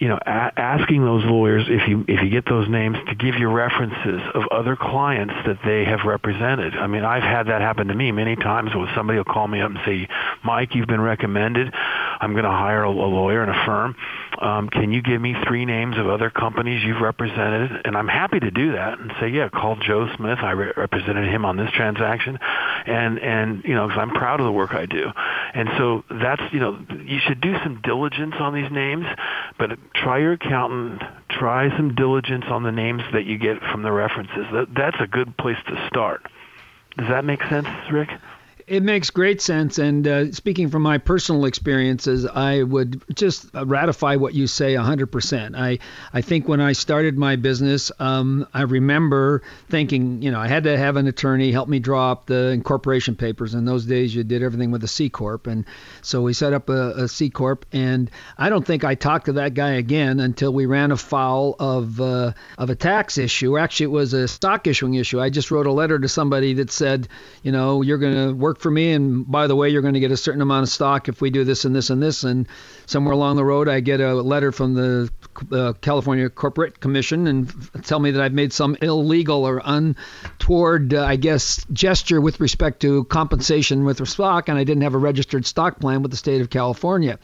[0.00, 3.36] you know, a- asking those lawyers if you if you get those names to give
[3.36, 6.74] you references of other clients that they have represented.
[6.74, 8.74] I mean, I've had that happen to me many times.
[8.74, 10.08] Where somebody will call me up and say,
[10.44, 11.72] "Mike, you've been recommended.
[11.74, 13.96] I'm going to hire a, a lawyer in a firm.
[14.40, 18.40] Um, can you give me three names of other companies you've represented?" And I'm happy
[18.40, 20.38] to do that and say, "Yeah, call Joe Smith.
[20.40, 22.38] I re- represented him on this transaction."
[22.86, 25.10] And and you know, because I'm proud of the work I do.
[25.54, 29.06] And so that's you know, you should do some diligence on these names,
[29.58, 33.92] but try your accountant, try some diligence on the names that you get from the
[33.92, 34.46] references.
[34.52, 36.26] That, that's a good place to start.
[36.96, 38.10] Does that make sense, Rick?
[38.66, 39.78] It makes great sense.
[39.78, 45.56] And uh, speaking from my personal experiences, I would just ratify what you say 100%.
[45.56, 45.78] I,
[46.12, 50.64] I think when I started my business, um, I remember thinking, you know, I had
[50.64, 53.54] to have an attorney help me draw up the incorporation papers.
[53.54, 55.64] In those days, you did everything with a C corp, and
[56.02, 57.66] so we set up a, a C corp.
[57.72, 62.00] And I don't think I talked to that guy again until we ran afoul of
[62.00, 63.58] uh, of a tax issue.
[63.58, 65.20] Actually, it was a stock issuing issue.
[65.20, 67.06] I just wrote a letter to somebody that said,
[67.44, 68.92] you know, you're going to work work for me.
[68.92, 71.30] And by the way, you're going to get a certain amount of stock if we
[71.30, 72.24] do this and this and this.
[72.24, 72.48] And
[72.86, 75.10] somewhere along the road, I get a letter from the
[75.52, 81.04] uh, California Corporate Commission and tell me that I've made some illegal or untoward, uh,
[81.04, 85.44] I guess, gesture with respect to compensation with stock, and I didn't have a registered
[85.44, 87.18] stock plan with the state of California.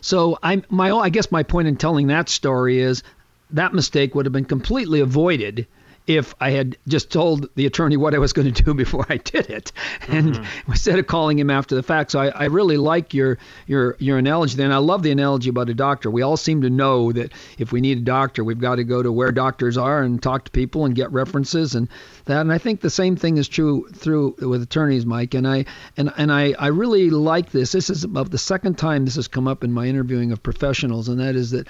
[0.00, 3.02] So I'm my I guess my point in telling that story is
[3.50, 5.66] that mistake would have been completely avoided
[6.06, 9.18] if I had just told the attorney what I was going to do before I
[9.18, 9.72] did it,
[10.08, 10.70] and mm-hmm.
[10.70, 12.10] instead of calling him after the fact.
[12.12, 14.56] So I, I really like your your your analogy.
[14.56, 16.10] Then I love the analogy about a doctor.
[16.10, 19.02] We all seem to know that if we need a doctor, we've got to go
[19.02, 21.88] to where doctors are and talk to people and get references and
[22.24, 22.40] that.
[22.40, 25.34] And I think the same thing is true through with attorneys, Mike.
[25.34, 27.72] And I and and I I really like this.
[27.72, 31.08] This is about the second time this has come up in my interviewing of professionals,
[31.08, 31.68] and that is that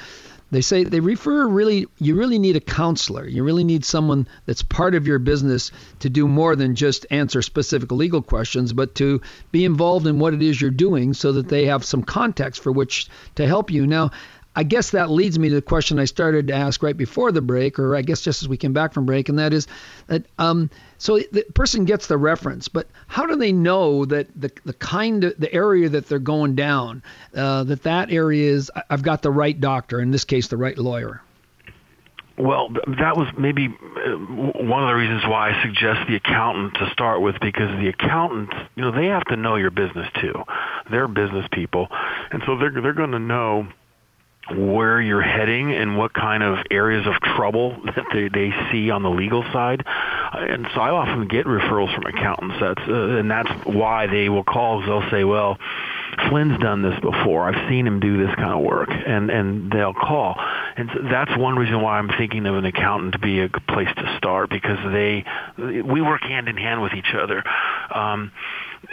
[0.50, 3.26] they say they refer really you really need a counselor.
[3.26, 7.42] You really need someone that's part of your business to do more than just answer
[7.42, 9.20] specific legal questions but to
[9.52, 12.72] be involved in what it is you're doing so that they have some context for
[12.72, 13.86] which to help you.
[13.86, 14.10] Now
[14.54, 17.40] I guess that leads me to the question I started to ask right before the
[17.40, 19.68] break, or I guess just as we came back from break, and that is
[20.08, 24.52] that um, so the person gets the reference, but how do they know that the
[24.66, 27.02] the kind of the area that they're going down,
[27.34, 30.76] uh, that that area is I've got the right doctor, in this case the right
[30.76, 31.22] lawyer?
[32.36, 36.90] Well, that was maybe uh, one of the reasons why I suggest the accountant to
[36.92, 40.34] start with because the accountant, you know, they have to know your business too.
[40.90, 41.88] They're business people,
[42.30, 43.68] and so they're they're going to know
[44.56, 49.02] where you're heading and what kind of areas of trouble that they, they see on
[49.02, 49.84] the legal side.
[50.32, 52.56] And so I often get referrals from accountants.
[52.60, 54.80] That's uh, and that's why they will call.
[54.80, 55.58] They'll say, "Well,
[56.28, 57.48] Flynn's done this before.
[57.48, 60.36] I've seen him do this kind of work," and and they'll call.
[60.76, 63.66] And so that's one reason why I'm thinking of an accountant to be a good
[63.66, 65.24] place to start because they
[65.58, 67.42] we work hand in hand with each other.
[67.92, 68.30] Um,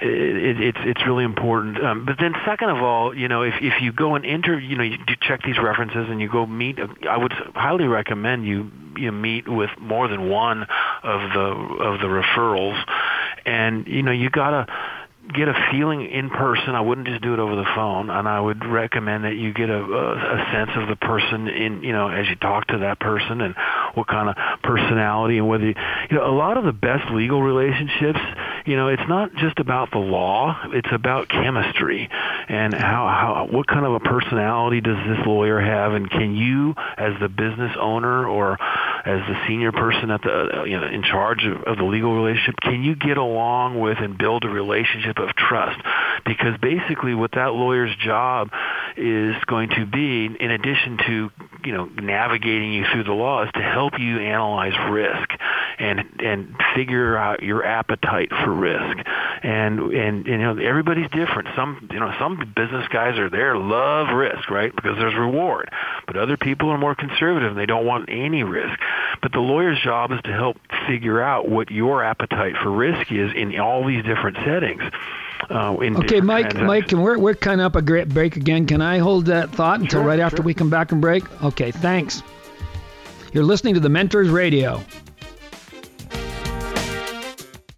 [0.01, 1.83] it, it's it's really important.
[1.83, 4.75] Um, but then, second of all, you know, if if you go and enter, you
[4.75, 6.77] know, you check these references and you go meet.
[7.09, 10.63] I would highly recommend you you meet with more than one
[11.03, 11.45] of the
[11.83, 12.81] of the referrals,
[13.45, 14.67] and you know, you gotta
[15.33, 16.75] get a feeling in person.
[16.75, 19.69] I wouldn't just do it over the phone, and I would recommend that you get
[19.69, 22.99] a, a, a sense of the person in you know as you talk to that
[22.99, 23.55] person and
[23.93, 25.75] what kind of personality and whether you,
[26.09, 28.19] you know a lot of the best legal relationships.
[28.65, 32.09] You know, it's not just about the law; it's about chemistry
[32.49, 36.73] and how how what kind of a personality does this lawyer have, and can you,
[36.97, 38.57] as the business owner or
[39.05, 42.15] as the senior person at the uh, you know in charge of, of the legal
[42.15, 45.79] relationship, can you get along with and build a relationship of trust.
[46.25, 48.49] Because basically what that lawyer's job
[48.95, 51.29] is going to be in addition to
[51.63, 55.29] you know navigating you through the law is to help you analyze risk
[55.79, 58.97] and and figure out your appetite for risk.
[59.43, 61.49] And and you know everybody's different.
[61.55, 65.69] Some you know some business guys are there love risk right because there's reward.
[66.05, 67.51] But other people are more conservative.
[67.51, 68.79] And they don't want any risk.
[69.21, 73.31] But the lawyer's job is to help figure out what your appetite for risk is
[73.35, 74.81] in all these different settings
[75.49, 76.55] uh, okay, Mike.
[76.55, 78.65] Mike, and we're we're kind of up a great break again.
[78.65, 81.23] Can I hold that thought until sure, right after we come back and break?
[81.43, 82.21] Okay, thanks.
[83.33, 84.81] You're listening to the Mentors Radio.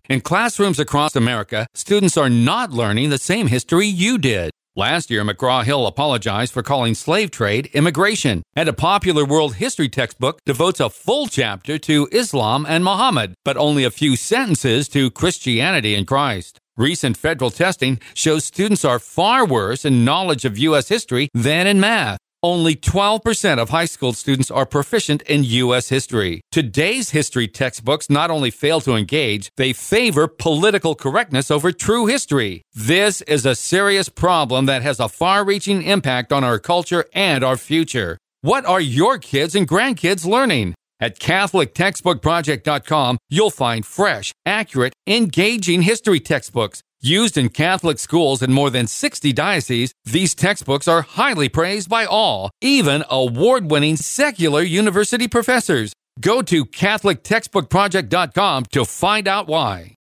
[0.09, 4.49] In classrooms across America, students are not learning the same history you did.
[4.75, 9.89] Last year, McGraw Hill apologized for calling slave trade immigration, and a popular world history
[9.89, 15.11] textbook devotes a full chapter to Islam and Muhammad, but only a few sentences to
[15.11, 16.58] Christianity and Christ.
[16.79, 20.87] Recent federal testing shows students are far worse in knowledge of U.S.
[20.87, 22.19] history than in math.
[22.41, 25.89] Only 12% of high school students are proficient in U.S.
[25.89, 26.39] history.
[26.53, 32.61] Today's history textbooks not only fail to engage, they favor political correctness over true history.
[32.73, 37.43] This is a serious problem that has a far reaching impact on our culture and
[37.43, 38.17] our future.
[38.39, 40.75] What are your kids and grandkids learning?
[40.99, 46.81] At CatholicTextbookProject.com, you'll find fresh, accurate, engaging history textbooks.
[47.01, 52.05] Used in Catholic schools in more than 60 dioceses, these textbooks are highly praised by
[52.05, 55.93] all, even award winning secular university professors.
[56.19, 59.95] Go to CatholicTextbookProject.com to find out why.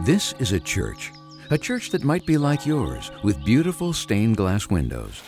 [0.00, 1.12] This is a church,
[1.50, 5.22] a church that might be like yours, with beautiful stained glass windows.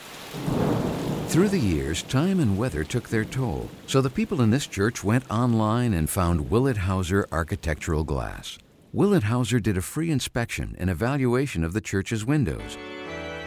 [1.33, 5.03] Through the years, time and weather took their toll, so the people in this church
[5.03, 8.59] went online and found Willet Hauser Architectural Glass.
[8.93, 12.77] Willet Hauser did a free inspection and evaluation of the church's windows.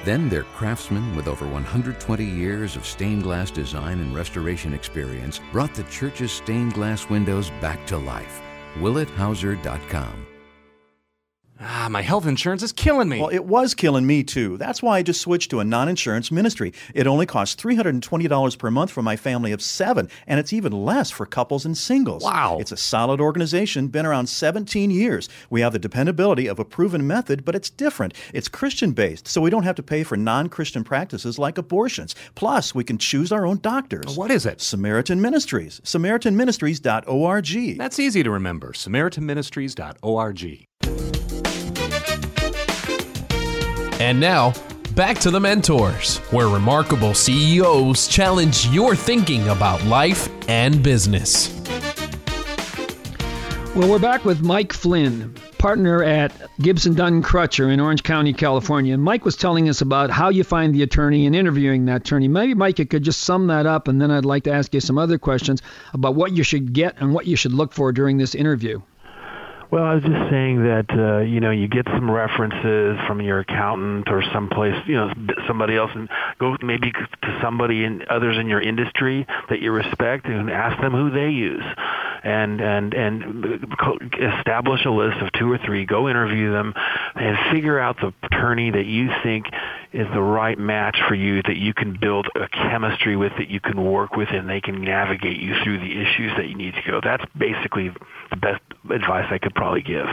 [0.03, 5.75] Then their craftsmen with over 120 years of stained glass design and restoration experience brought
[5.75, 8.41] the church's stained glass windows back to life.
[8.79, 10.25] WilletHauser.com.
[11.59, 13.19] Ah, my health insurance is killing me.
[13.19, 14.57] Well, it was killing me too.
[14.57, 16.73] That's why I just switched to a non insurance ministry.
[16.93, 21.11] It only costs $320 per month for my family of seven, and it's even less
[21.11, 22.23] for couples and singles.
[22.23, 22.57] Wow.
[22.59, 25.29] It's a solid organization, been around 17 years.
[25.49, 28.15] We have the dependability of a proven method, but it's different.
[28.33, 32.15] It's Christian based, so we don't have to pay for non Christian practices like abortions.
[32.35, 34.17] Plus, we can choose our own doctors.
[34.17, 34.59] What is it?
[34.61, 35.79] Samaritan Ministries.
[35.85, 37.77] SamaritanMinistries.org.
[37.77, 38.73] That's easy to remember.
[38.73, 41.14] SamaritanMinistries.org.
[43.99, 44.53] And now,
[44.93, 51.49] back to the mentors, where remarkable CEOs challenge your thinking about life and business.
[53.73, 58.93] Well, we're back with Mike Flynn, partner at Gibson Dunn Crutcher in Orange County, California.
[58.93, 62.27] And Mike was telling us about how you find the attorney and interviewing that attorney.
[62.27, 64.81] Maybe, Mike, you could just sum that up, and then I'd like to ask you
[64.81, 65.61] some other questions
[65.93, 68.81] about what you should get and what you should look for during this interview.
[69.71, 73.39] Well, I was just saying that uh, you know you get some references from your
[73.39, 75.11] accountant or someplace, you know,
[75.47, 76.07] somebody else, and
[76.39, 80.93] go maybe to somebody in others in your industry that you respect and ask them
[80.93, 81.63] who they use,
[82.23, 83.67] and and and
[84.37, 85.85] establish a list of two or three.
[85.85, 86.73] Go interview them,
[87.15, 89.47] and figure out the attorney that you think
[89.95, 93.61] is the right match for you that you can build a chemistry with that you
[93.61, 96.81] can work with and they can navigate you through the issues that you need to
[96.91, 96.99] go.
[97.01, 97.91] That's basically
[98.29, 98.61] the best
[98.91, 100.07] advice I could probably give.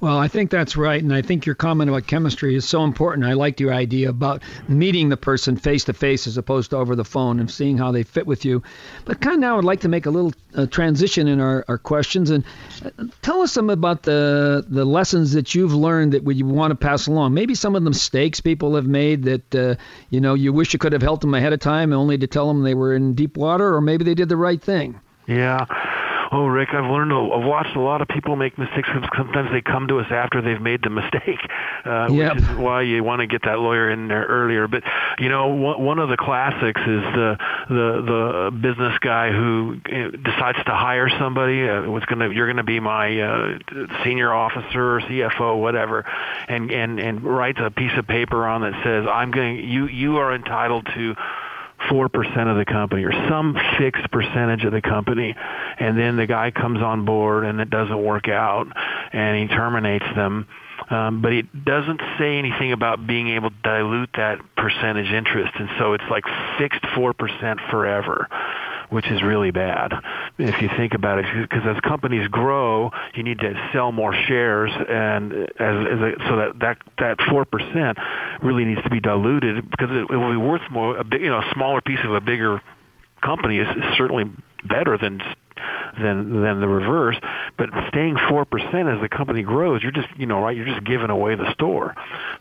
[0.00, 3.26] Well, I think that's right, and I think your comment about chemistry is so important.
[3.26, 6.96] I liked your idea about meeting the person face to face as opposed to over
[6.96, 8.62] the phone and seeing how they fit with you.
[9.04, 11.78] But kind of now, I'd like to make a little uh, transition in our, our
[11.78, 12.44] questions and
[12.84, 16.74] uh, tell us some about the the lessons that you've learned that you want to
[16.76, 17.34] pass along.
[17.34, 19.74] Maybe some of the mistakes people have made that uh,
[20.10, 22.48] you know you wish you could have helped them ahead of time, only to tell
[22.48, 24.98] them they were in deep water, or maybe they did the right thing.
[25.28, 25.66] Yeah.
[26.32, 27.12] Oh, Ric, I've learned.
[27.12, 28.88] I've watched a lot of people make mistakes.
[29.14, 31.40] Sometimes they come to us after they've made the mistake,
[31.84, 32.36] uh, yep.
[32.36, 34.66] which is why you want to get that lawyer in there earlier.
[34.66, 34.82] But
[35.18, 37.36] you know, one of the classics is the
[37.68, 41.68] the the business guy who decides to hire somebody.
[41.68, 43.58] Uh, what's gonna you're gonna be my uh,
[44.02, 46.06] senior officer or CFO, whatever,
[46.48, 49.68] and and and writes a piece of paper on that says I'm going.
[49.68, 51.14] You you are entitled to
[51.90, 55.34] 4% of the company or some fixed percentage of the company.
[55.78, 58.66] And then the guy comes on board and it doesn't work out
[59.12, 60.46] and he terminates them.
[60.90, 65.52] Um, but it doesn't say anything about being able to dilute that percentage interest.
[65.58, 66.24] And so it's like
[66.58, 68.28] fixed 4% forever
[68.92, 69.92] which is really bad
[70.38, 71.26] if you think about it.
[71.42, 76.36] Because as companies grow, you need to sell more shares, and as, as a, so
[76.36, 77.98] that that that four percent
[78.42, 80.96] really needs to be diluted because it, it will be worth more.
[80.98, 82.60] A big, you know, a smaller piece of a bigger
[83.22, 84.24] company is, is certainly
[84.68, 85.20] better than
[86.00, 87.16] than than the reverse.
[87.56, 90.84] But staying four percent as the company grows, you're just you know right, you're just
[90.84, 91.94] giving away the store.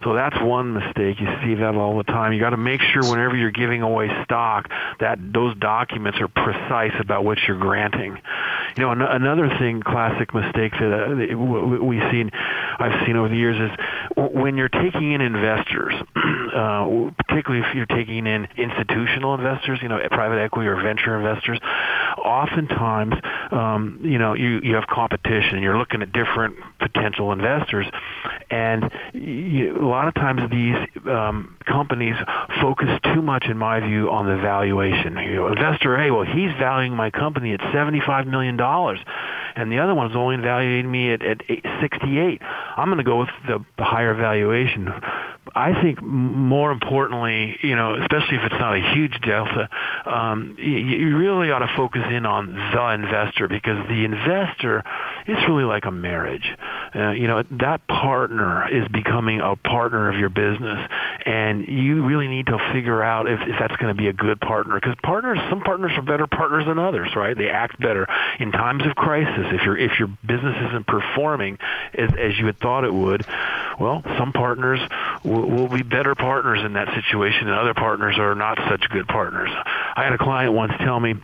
[0.03, 1.19] So that's one mistake.
[1.19, 2.33] You see that all the time.
[2.33, 4.69] You got to make sure whenever you're giving away stock
[4.99, 8.17] that those documents are precise about what you're granting.
[8.77, 12.31] You know, an- another thing, classic mistake that uh, we've seen,
[12.79, 13.77] I've seen over the years is
[14.15, 15.93] when you're taking in investors,
[16.53, 21.59] uh, particularly if you're taking in institutional investors, you know, private equity or venture investors,
[22.17, 23.13] oftentimes,
[23.51, 27.85] um, you know, you, you have competition you're looking at different potential investors.
[28.49, 30.75] And you, a lot of times these
[31.07, 32.15] um, companies
[32.61, 35.17] focus too much, in my view, on the valuation.
[35.17, 38.57] You know, investor A, well, he's valuing my company at $75 million
[39.55, 41.41] and the other one's only valuing me at, at
[41.81, 42.41] 68.
[42.41, 44.89] I'm going to go with the, higher valuation.
[45.55, 49.69] I think more importantly, you know, especially if it's not a huge delta,
[50.05, 54.83] um, you, you really ought to focus in on the investor because the investor
[55.27, 56.47] is really like a marriage.
[56.95, 60.87] Uh, you know, that partner is becoming a partner of your business,
[61.25, 64.39] and you really need to figure out if, if that's going to be a good
[64.39, 64.75] partner.
[64.75, 67.37] Because partners, some partners are better partners than others, right?
[67.37, 68.07] They act better
[68.39, 69.40] in times of crisis.
[69.51, 71.57] If your if your business isn't performing
[71.93, 73.25] as, as you had thought it would,
[73.79, 74.79] well, some partners
[75.23, 79.07] will, will be better partners in that situation, and other partners are not such good
[79.07, 79.49] partners.
[79.95, 81.15] I had a client once tell me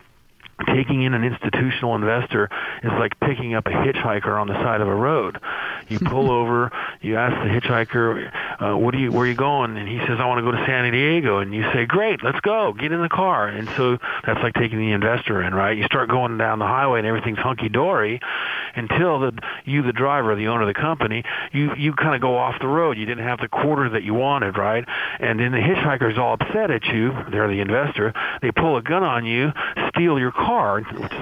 [0.66, 2.50] taking in an institutional investor
[2.82, 5.38] is like picking up a hitchhiker on the side of a road.
[5.88, 9.12] You pull over, you ask the hitchhiker, uh, "What are you?
[9.12, 11.54] Where are you going?" And he says, "I want to go to San Diego." And
[11.54, 12.72] you say, "Great, let's go.
[12.72, 15.76] Get in the car." And so that's like taking the investor in, right?
[15.76, 18.20] You start going down the highway and everything's hunky dory
[18.74, 22.36] until the you, the driver, the owner of the company, you you kind of go
[22.36, 22.98] off the road.
[22.98, 24.84] You didn't have the quarter that you wanted, right?
[25.20, 27.12] And then the hitchhiker's all upset at you.
[27.30, 28.12] They're the investor.
[28.42, 29.52] They pull a gun on you,
[29.94, 30.47] steal your car,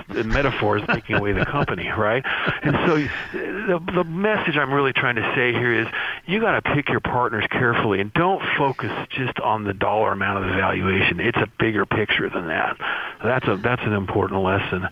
[0.08, 2.22] the metaphor is taking away the company, right?
[2.62, 2.96] And so
[3.32, 5.86] the, the message I'm really trying to say here is
[6.26, 10.44] you got to pick your partners carefully and don't focus just on the dollar amount
[10.44, 11.20] of the valuation.
[11.20, 12.76] It's a bigger picture than that.
[13.22, 14.86] That's a that's an important lesson.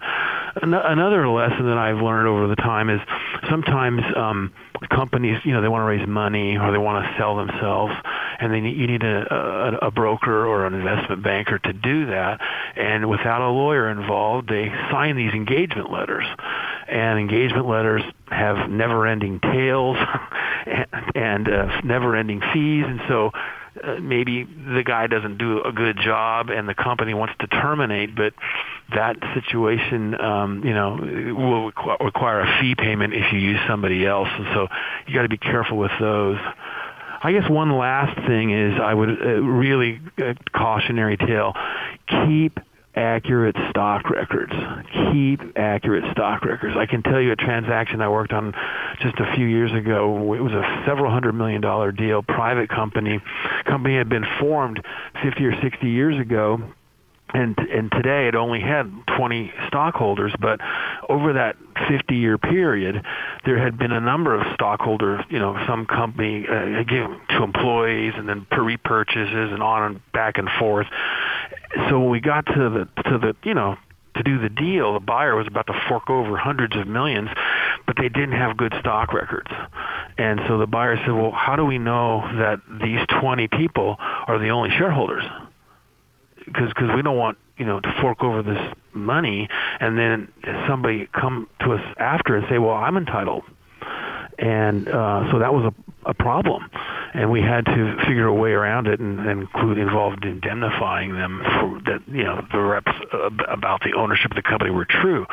[0.63, 3.01] Another lesson that I've learned over the time is
[3.49, 4.53] sometimes um,
[4.89, 7.93] companies, you know, they want to raise money or they want to sell themselves,
[8.39, 9.35] and then you need a,
[9.83, 12.41] a, a broker or an investment banker to do that.
[12.77, 16.27] And without a lawyer involved, they sign these engagement letters,
[16.89, 19.97] and engagement letters have never-ending tails
[20.67, 23.31] and, and uh, never-ending fees, and so
[23.83, 28.15] uh, maybe the guy doesn't do a good job and the company wants to terminate,
[28.15, 28.33] but
[28.95, 30.93] that situation, um, you know,
[31.37, 34.69] will requ- require a fee payment if you use somebody else, and so
[35.07, 36.39] you got to be careful with those.
[37.25, 41.55] I guess one last thing is I would uh, really uh, cautionary tale:
[42.07, 42.61] keep
[42.95, 44.53] accurate stock records.
[45.11, 46.77] Keep accurate stock records.
[46.77, 48.53] I can tell you a transaction I worked on
[49.01, 50.35] just a few years ago.
[50.35, 53.23] It was a several hundred million dollar deal, private company.
[53.65, 54.85] Company had been formed
[55.23, 56.63] 50 or 60 years ago
[57.35, 60.61] and and today it only had 20 stockholders but
[61.09, 61.57] over that
[61.89, 63.03] 50 year period
[63.45, 68.15] there had been a number of stockholders you know some company uh, gave to employees
[68.17, 70.87] and then repurchases and on and back and forth.
[71.89, 73.77] So when we got to the to the you know
[74.17, 77.29] to do the deal the buyer was about to fork over hundreds of millions
[77.87, 79.51] but they didn't have good stock records.
[80.17, 84.39] And so the buyer said well how do we know that these 20 people are
[84.39, 85.25] the only shareholders
[86.45, 88.61] because because we don't want you know to fork over this
[88.93, 89.49] money
[89.81, 90.29] and then
[90.69, 93.43] somebody come to us after and say well i'm entitled.
[94.39, 96.69] And uh so that was a, a problem.
[97.15, 101.41] And we had to figure a way around it and, and include involved indemnifying them
[101.45, 102.93] for that you know the reps
[103.49, 105.27] about the ownership of the company were true.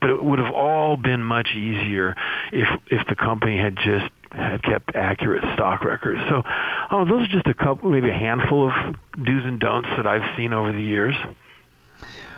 [0.00, 2.16] But it would have all been much easier
[2.52, 6.20] if if the company had just had kept accurate stock records.
[6.28, 6.42] So,
[6.90, 10.36] oh, those are just a couple, maybe a handful of do's and don'ts that I've
[10.36, 11.14] seen over the years.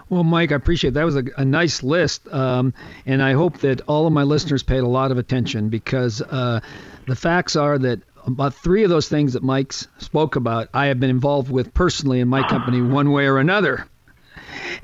[0.08, 1.00] Well, Mike, I appreciate that.
[1.00, 2.74] that was a, a nice list, um,
[3.06, 6.60] and I hope that all of my listeners paid a lot of attention because uh,
[7.06, 10.98] the facts are that about three of those things that Mike spoke about, I have
[10.98, 13.86] been involved with personally in my company one way or another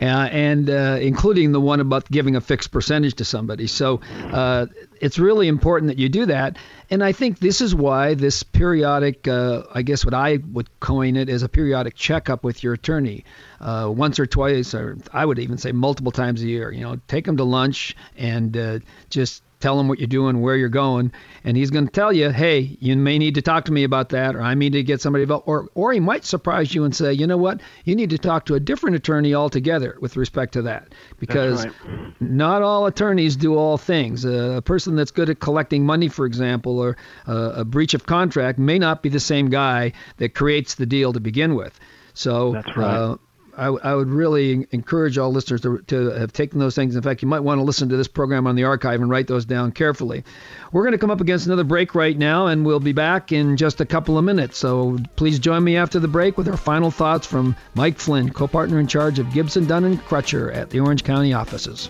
[0.00, 3.66] uh, and uh, including the one about giving a fixed percentage to somebody.
[3.66, 4.00] So
[4.32, 4.66] uh,
[5.00, 6.56] it's really important that you do that.
[6.90, 11.16] And I think this is why this periodic, uh, I guess what I would coin
[11.16, 13.24] it as a periodic checkup with your attorney,
[13.60, 16.70] uh, once or twice, or I would even say multiple times a year.
[16.70, 18.78] You know, take them to lunch and uh,
[19.10, 21.10] just tell him what you're doing, where you're going,
[21.42, 24.10] and he's going to tell you, hey, you may need to talk to me about
[24.10, 26.94] that, or I need to get somebody involved, or or he might surprise you and
[26.94, 30.52] say, you know what, you need to talk to a different attorney altogether with respect
[30.52, 31.74] to that, because right.
[32.20, 34.24] not all attorneys do all things.
[34.24, 36.96] Uh, a person that's good at collecting money, for example, or
[37.26, 41.12] uh, a breach of contract may not be the same guy that creates the deal
[41.12, 41.80] to begin with.
[42.14, 42.96] So that's right.
[42.96, 43.16] Uh,
[43.56, 46.94] I, I, would really encourage all listeners to, to have taken those things.
[46.94, 49.26] In fact, you might want to listen to this program on the archive and write
[49.26, 50.24] those down carefully.
[50.72, 53.56] We're going to come up against another break right now, and we'll be back in
[53.56, 54.58] just a couple of minutes.
[54.58, 58.78] So please join me after the break with our final thoughts from Mike Flynn, co-partner
[58.78, 61.88] in charge of Gibson, Dunn and Crutcher at the Orange County offices.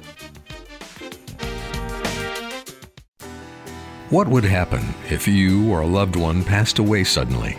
[4.09, 7.59] What would happen if you or a loved one passed away suddenly?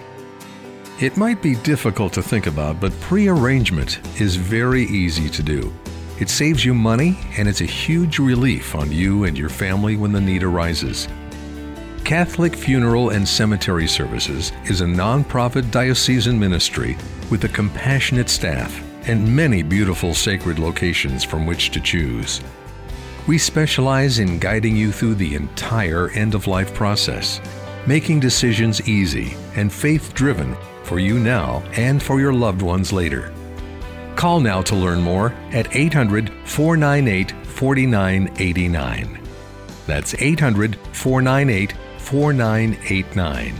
[1.00, 5.72] It might be difficult to think about, but pre arrangement is very easy to do.
[6.20, 10.12] It saves you money and it's a huge relief on you and your family when
[10.12, 11.08] the need arises.
[12.04, 16.98] Catholic Funeral and Cemetery Services is a nonprofit diocesan ministry
[17.30, 22.42] with a compassionate staff and many beautiful sacred locations from which to choose.
[23.28, 27.40] We specialize in guiding you through the entire end of life process,
[27.86, 30.58] making decisions easy and faith driven
[30.88, 33.34] for you now and for your loved ones later.
[34.16, 39.20] Call now to learn more at 800 498 4989.
[39.86, 43.56] That's 800 498 4989.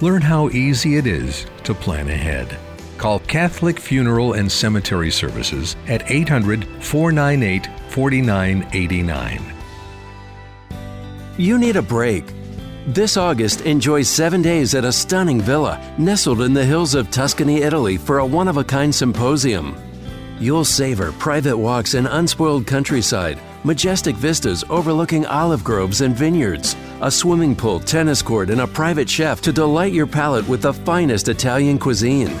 [0.00, 2.56] Learn how easy it is to plan ahead.
[2.98, 9.54] Call Catholic Funeral and Cemetery Services at 800 498 4989.
[11.36, 12.24] You need a break.
[12.88, 17.58] This August, enjoy seven days at a stunning villa nestled in the hills of Tuscany,
[17.58, 19.76] Italy for a one of a kind symposium.
[20.40, 27.10] You'll savor private walks in unspoiled countryside, majestic vistas overlooking olive groves and vineyards, a
[27.10, 31.28] swimming pool, tennis court, and a private chef to delight your palate with the finest
[31.28, 32.40] Italian cuisine.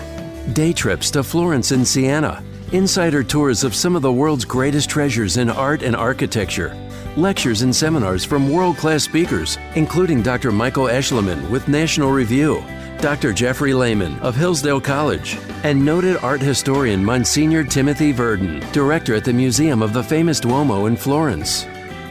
[0.54, 2.42] Day trips to Florence and Siena,
[2.72, 6.76] insider tours of some of the world's greatest treasures in art and architecture,
[7.16, 10.52] lectures and seminars from world class speakers, including Dr.
[10.52, 12.62] Michael Aeschliman with National Review,
[13.00, 13.32] Dr.
[13.32, 19.32] Jeffrey Lehman of Hillsdale College, and noted art historian Monsignor Timothy Verdon, director at the
[19.32, 21.66] Museum of the Famous Duomo in Florence.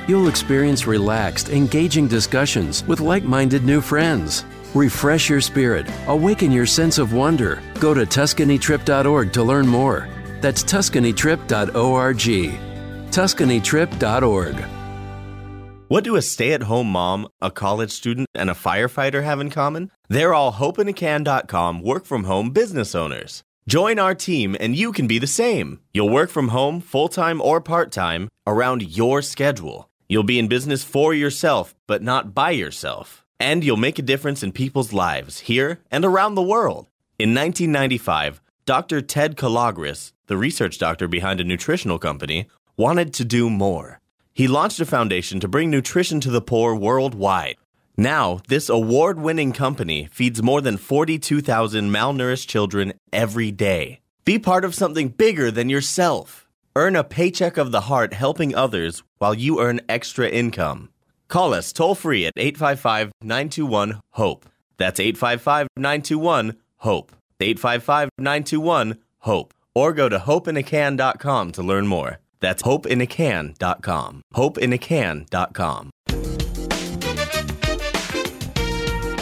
[0.07, 4.45] You'll experience relaxed, engaging discussions with like minded new friends.
[4.73, 7.61] Refresh your spirit, awaken your sense of wonder.
[7.79, 10.07] Go to TuscanyTrip.org to learn more.
[10.41, 12.17] That's TuscanyTrip.org.
[13.11, 14.65] TuscanyTrip.org.
[15.87, 19.49] What do a stay at home mom, a college student, and a firefighter have in
[19.49, 19.89] common?
[20.09, 23.43] They're all hopeinacan.com work from home business owners.
[23.67, 25.79] Join our team and you can be the same.
[25.93, 29.89] You'll work from home full time or part time around your schedule.
[30.09, 33.25] You'll be in business for yourself, but not by yourself.
[33.39, 36.87] And you'll make a difference in people's lives here and around the world.
[37.19, 38.99] In 1995, Dr.
[38.99, 44.01] Ted Kalogris, the research doctor behind a nutritional company, wanted to do more.
[44.33, 47.55] He launched a foundation to bring nutrition to the poor worldwide.
[47.95, 54.01] Now, this award winning company feeds more than 42,000 malnourished children every day.
[54.25, 56.45] Be part of something bigger than yourself.
[56.75, 60.89] Earn a paycheck of the heart helping others while you earn extra income.
[61.29, 64.45] Call us toll free at 855 921 HOPE.
[64.75, 67.16] That's 855 921 HOPE.
[67.39, 69.53] 855 921 HOPE.
[69.75, 72.19] Or go to hopeinacan.com to learn more.
[72.39, 74.21] That's hopeinacan.com.
[74.33, 75.89] Hopeinacan.com.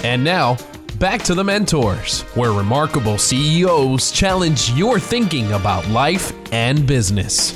[0.04, 0.58] And now,
[1.00, 7.54] back to the mentors, where remarkable CEOs challenge your thinking about life and business.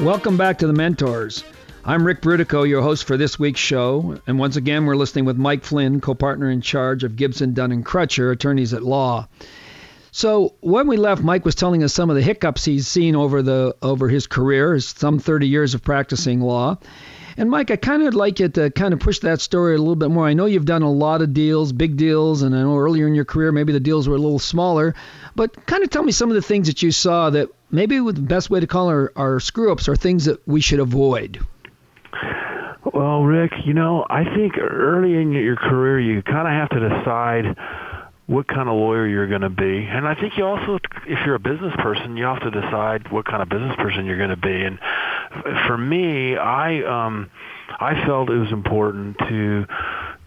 [0.00, 1.44] Welcome back to the mentors.
[1.84, 5.36] I'm Ric Brutocao, your host for this week's show, and once again we're listening with
[5.36, 9.26] Mike Flynn, co-partner in charge of Gibson Dunn and Crutcher, attorneys at law.
[10.12, 13.42] So when we left, Mike was telling us some of the hiccups he's seen over
[13.42, 16.78] the over his career, his some 30 years of practicing law.
[17.36, 19.96] And Mike, I kind of like you to kind of push that story a little
[19.96, 20.24] bit more.
[20.24, 23.16] I know you've done a lot of deals, big deals, and I know earlier in
[23.16, 24.94] your career maybe the deals were a little smaller.
[25.34, 28.12] But kind of tell me some of the things that you saw that maybe the
[28.12, 31.44] best way to call our, our screw ups are things that we should avoid.
[32.92, 36.88] Well, Ric, you know, I think early in your career you kind of have to
[36.88, 37.56] decide
[38.26, 39.84] what kind of lawyer you're going to be.
[39.84, 43.26] And I think you also, if you're a business person, you have to decide what
[43.26, 44.64] kind of business person you're going to be.
[44.64, 44.78] And
[45.66, 47.30] for me, I um,
[47.78, 49.66] I felt it was important to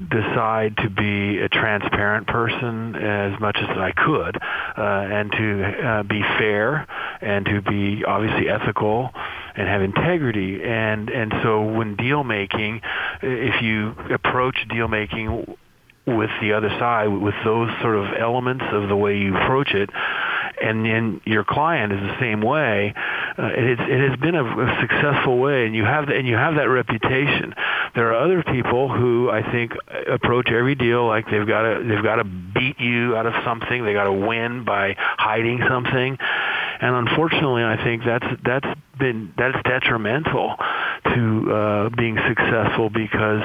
[0.09, 6.03] decide to be a transparent person as much as I could, uh, and to uh,
[6.03, 6.86] be fair
[7.21, 9.11] and to be obviously ethical
[9.55, 10.63] and have integrity.
[10.63, 12.81] And and so when deal making,
[13.21, 15.57] if you approach deal making
[16.05, 19.89] with the other side, with those sort of elements of the way you approach it,
[20.61, 22.93] and then your client is the same way.
[23.37, 26.35] Uh, it, it has been a, a successful way, and you have the, and you
[26.35, 27.53] have that reputation.
[27.95, 29.71] There are other people who I think
[30.09, 33.83] approach every deal like they've got to they've got to beat you out of something.
[33.83, 36.17] They got to win by hiding something,
[36.81, 40.55] and unfortunately, I think that's that's been that's detrimental
[41.05, 43.43] to uh, being successful because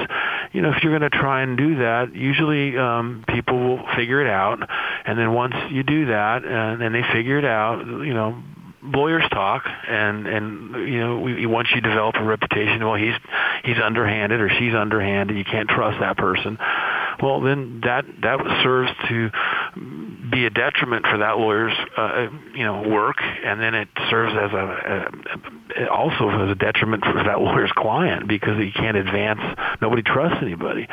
[0.51, 4.21] you know if you're going to try and do that, usually um, people will figure
[4.21, 4.59] it out,
[5.05, 8.41] and then once you do that and, and they figure it out, you know
[8.83, 12.83] lawyers talk and and you know we, once you develop a reputation.
[12.83, 13.13] Well he's
[13.63, 15.37] he's underhanded or she's underhanded.
[15.37, 16.57] You can't trust that person.
[17.21, 19.29] Well then that that serves to
[20.31, 24.51] be a detriment for that lawyer's uh, you know work and then it serves as
[24.51, 25.11] a,
[25.77, 29.41] a also as a detriment for that lawyer's client because he can't advance
[29.81, 30.87] nobody trusts anybody.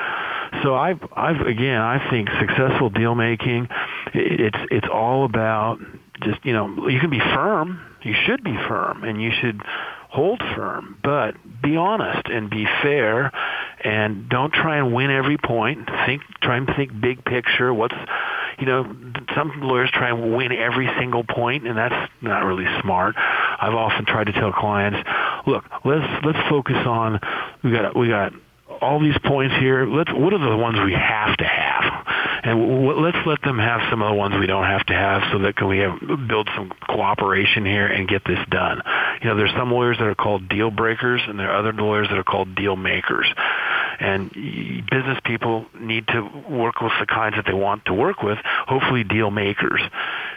[0.63, 3.69] So I've I've again I think successful deal making
[4.15, 5.79] it's it's all about
[6.23, 9.61] just you know you can be firm you should be firm and you should
[10.09, 13.33] hold firm but be honest and be fair
[13.83, 15.89] and don't try and win every point.
[16.07, 17.73] Think try and think big picture.
[17.73, 17.95] What's
[18.59, 18.85] you know
[19.35, 23.15] some lawyers try and win every single point and that's not really smart.
[23.17, 24.99] I've often tried to tell clients
[25.47, 27.21] look let's let's focus on
[27.63, 28.33] we got we got
[28.81, 31.69] all these points here let's what are the ones we have to have
[32.43, 35.23] and w- let's let them have some of the ones we don't have to have,
[35.33, 35.99] so that can we have
[36.29, 38.81] build some cooperation here and get this done.
[39.21, 42.09] You know, there's some lawyers that are called deal breakers, and there are other lawyers
[42.09, 43.27] that are called deal makers.
[44.01, 48.39] And business people need to work with the kinds that they want to work with,
[48.67, 49.83] hopefully deal makers.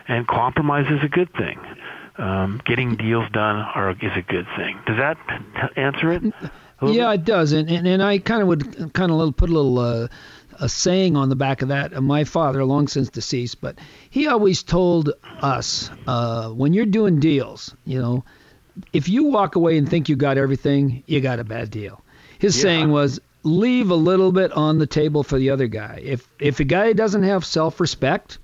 [0.08, 1.60] And compromise is a good thing.
[2.18, 4.80] Um, getting deals done are, is a good thing.
[4.86, 5.18] Does that
[5.78, 6.24] answer it?
[6.82, 9.80] Yeah, it does, and and, and I kind of would kind of put a little
[9.80, 10.08] uh,
[10.60, 11.92] a saying on the back of that.
[12.02, 13.78] My father, long since deceased, but
[14.10, 18.24] he always told us uh, when you're doing deals, you know,
[18.94, 22.02] if you walk away and think you got everything, you got a bad deal.
[22.40, 22.64] His yeah.
[22.64, 26.02] saying was, leave a little bit on the table for the other guy.
[26.04, 28.40] If if a guy doesn't have self-respect,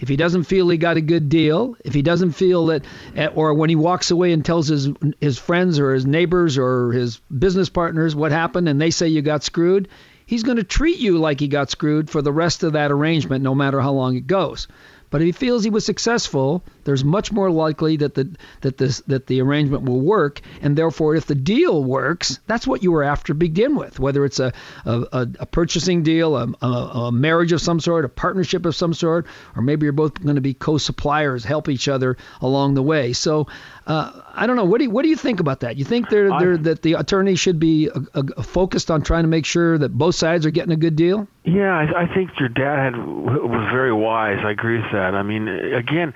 [0.00, 2.84] if he doesn't feel he got a good deal, if he doesn't feel that,
[3.14, 4.88] eh, or when he walks away and tells his
[5.20, 9.22] his friends or his neighbors or his business partners what happened, and they say you
[9.22, 9.88] got screwed,
[10.26, 13.44] he's going to treat you like he got screwed for the rest of that arrangement,
[13.44, 14.66] no matter how long it goes.
[15.10, 18.98] But if he feels he was successful, there's much more likely that the that this
[19.06, 23.04] that the arrangement will work, and therefore, if the deal works, that's what you were
[23.04, 24.00] after to begin with.
[24.00, 24.52] Whether it's a
[24.84, 28.92] a, a purchasing deal, a, a, a marriage of some sort, a partnership of some
[28.92, 33.12] sort, or maybe you're both going to be co-suppliers, help each other along the way.
[33.12, 33.46] So
[33.86, 34.64] uh, I don't know.
[34.64, 35.76] What do you, what do you think about that?
[35.76, 39.28] You think they're, they're, that the attorney should be uh, uh, focused on trying to
[39.28, 41.28] make sure that both sides are getting a good deal?
[41.44, 44.38] Yeah, I, I think your dad had, was very wise.
[44.44, 45.14] I agree with that.
[45.14, 46.14] I mean, again,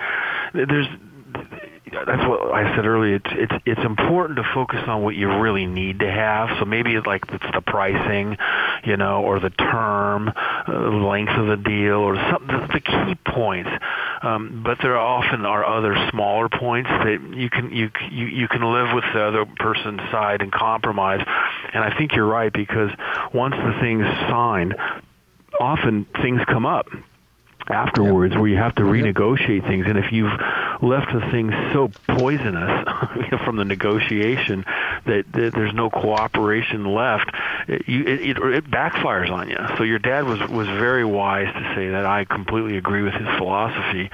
[0.55, 0.87] there's
[2.07, 3.17] that's what I said earlier.
[3.17, 6.59] It's it's it's important to focus on what you really need to have.
[6.59, 8.37] So maybe it's like it's the pricing,
[8.85, 13.15] you know, or the term, uh, length of the deal, or some the, the key
[13.33, 13.71] points.
[14.23, 18.63] Um, but there often are other smaller points that you can you you you can
[18.63, 21.25] live with the other person's side and compromise.
[21.73, 22.91] And I think you're right because
[23.33, 24.75] once the thing's signed,
[25.61, 26.87] often things come up
[27.69, 29.87] afterwards where you have to renegotiate things.
[29.87, 30.33] And if you've
[30.83, 32.87] left the thing so poisonous
[33.45, 34.65] from the negotiation
[35.07, 37.31] that, that, there's no cooperation left
[37.69, 39.57] it, you, it, it, it backfires on you.
[39.77, 43.29] So your dad was was very wise to say that I completely agree with his
[43.39, 44.11] philosophy.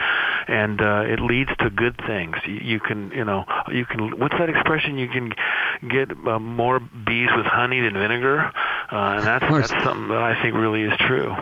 [0.47, 2.37] And uh, it leads to good things.
[2.47, 4.99] You, you can you know you can what's that expression?
[4.99, 5.33] You can
[5.89, 8.41] get uh, more bees with honey than vinegar?
[8.93, 11.35] Uh, and that's that's something that I think really is true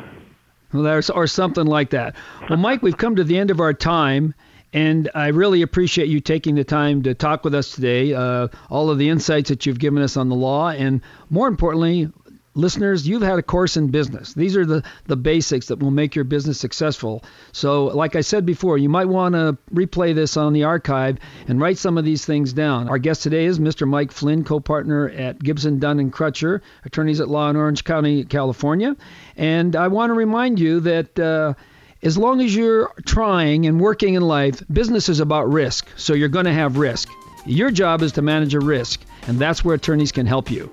[0.74, 2.16] or something like that.
[2.48, 4.34] Well, Mike, we've come to the end of our time.
[4.74, 8.90] And I really appreciate you taking the time to talk with us today, uh, all
[8.90, 11.00] of the insights that you've given us on the law, and
[11.30, 12.10] more importantly,
[12.58, 14.34] listeners, you've had a course in business.
[14.34, 17.24] These are the, the basics that will make your business successful.
[17.52, 21.60] So, like I said before, you might want to replay this on the archive and
[21.60, 22.88] write some of these things down.
[22.88, 23.88] Our guest today is Mr.
[23.88, 28.96] Mike Flynn, co-partner at Gibson Dunn and Crutcher, attorneys at law in Orange County, California.
[29.36, 31.18] And I want to remind you that.
[31.18, 31.54] Uh,
[32.00, 35.88] as long as you're trying and working in life, business is about risk.
[35.96, 37.08] So you're going to have risk.
[37.44, 40.70] Your job is to manage a risk, and that's where attorneys can help you.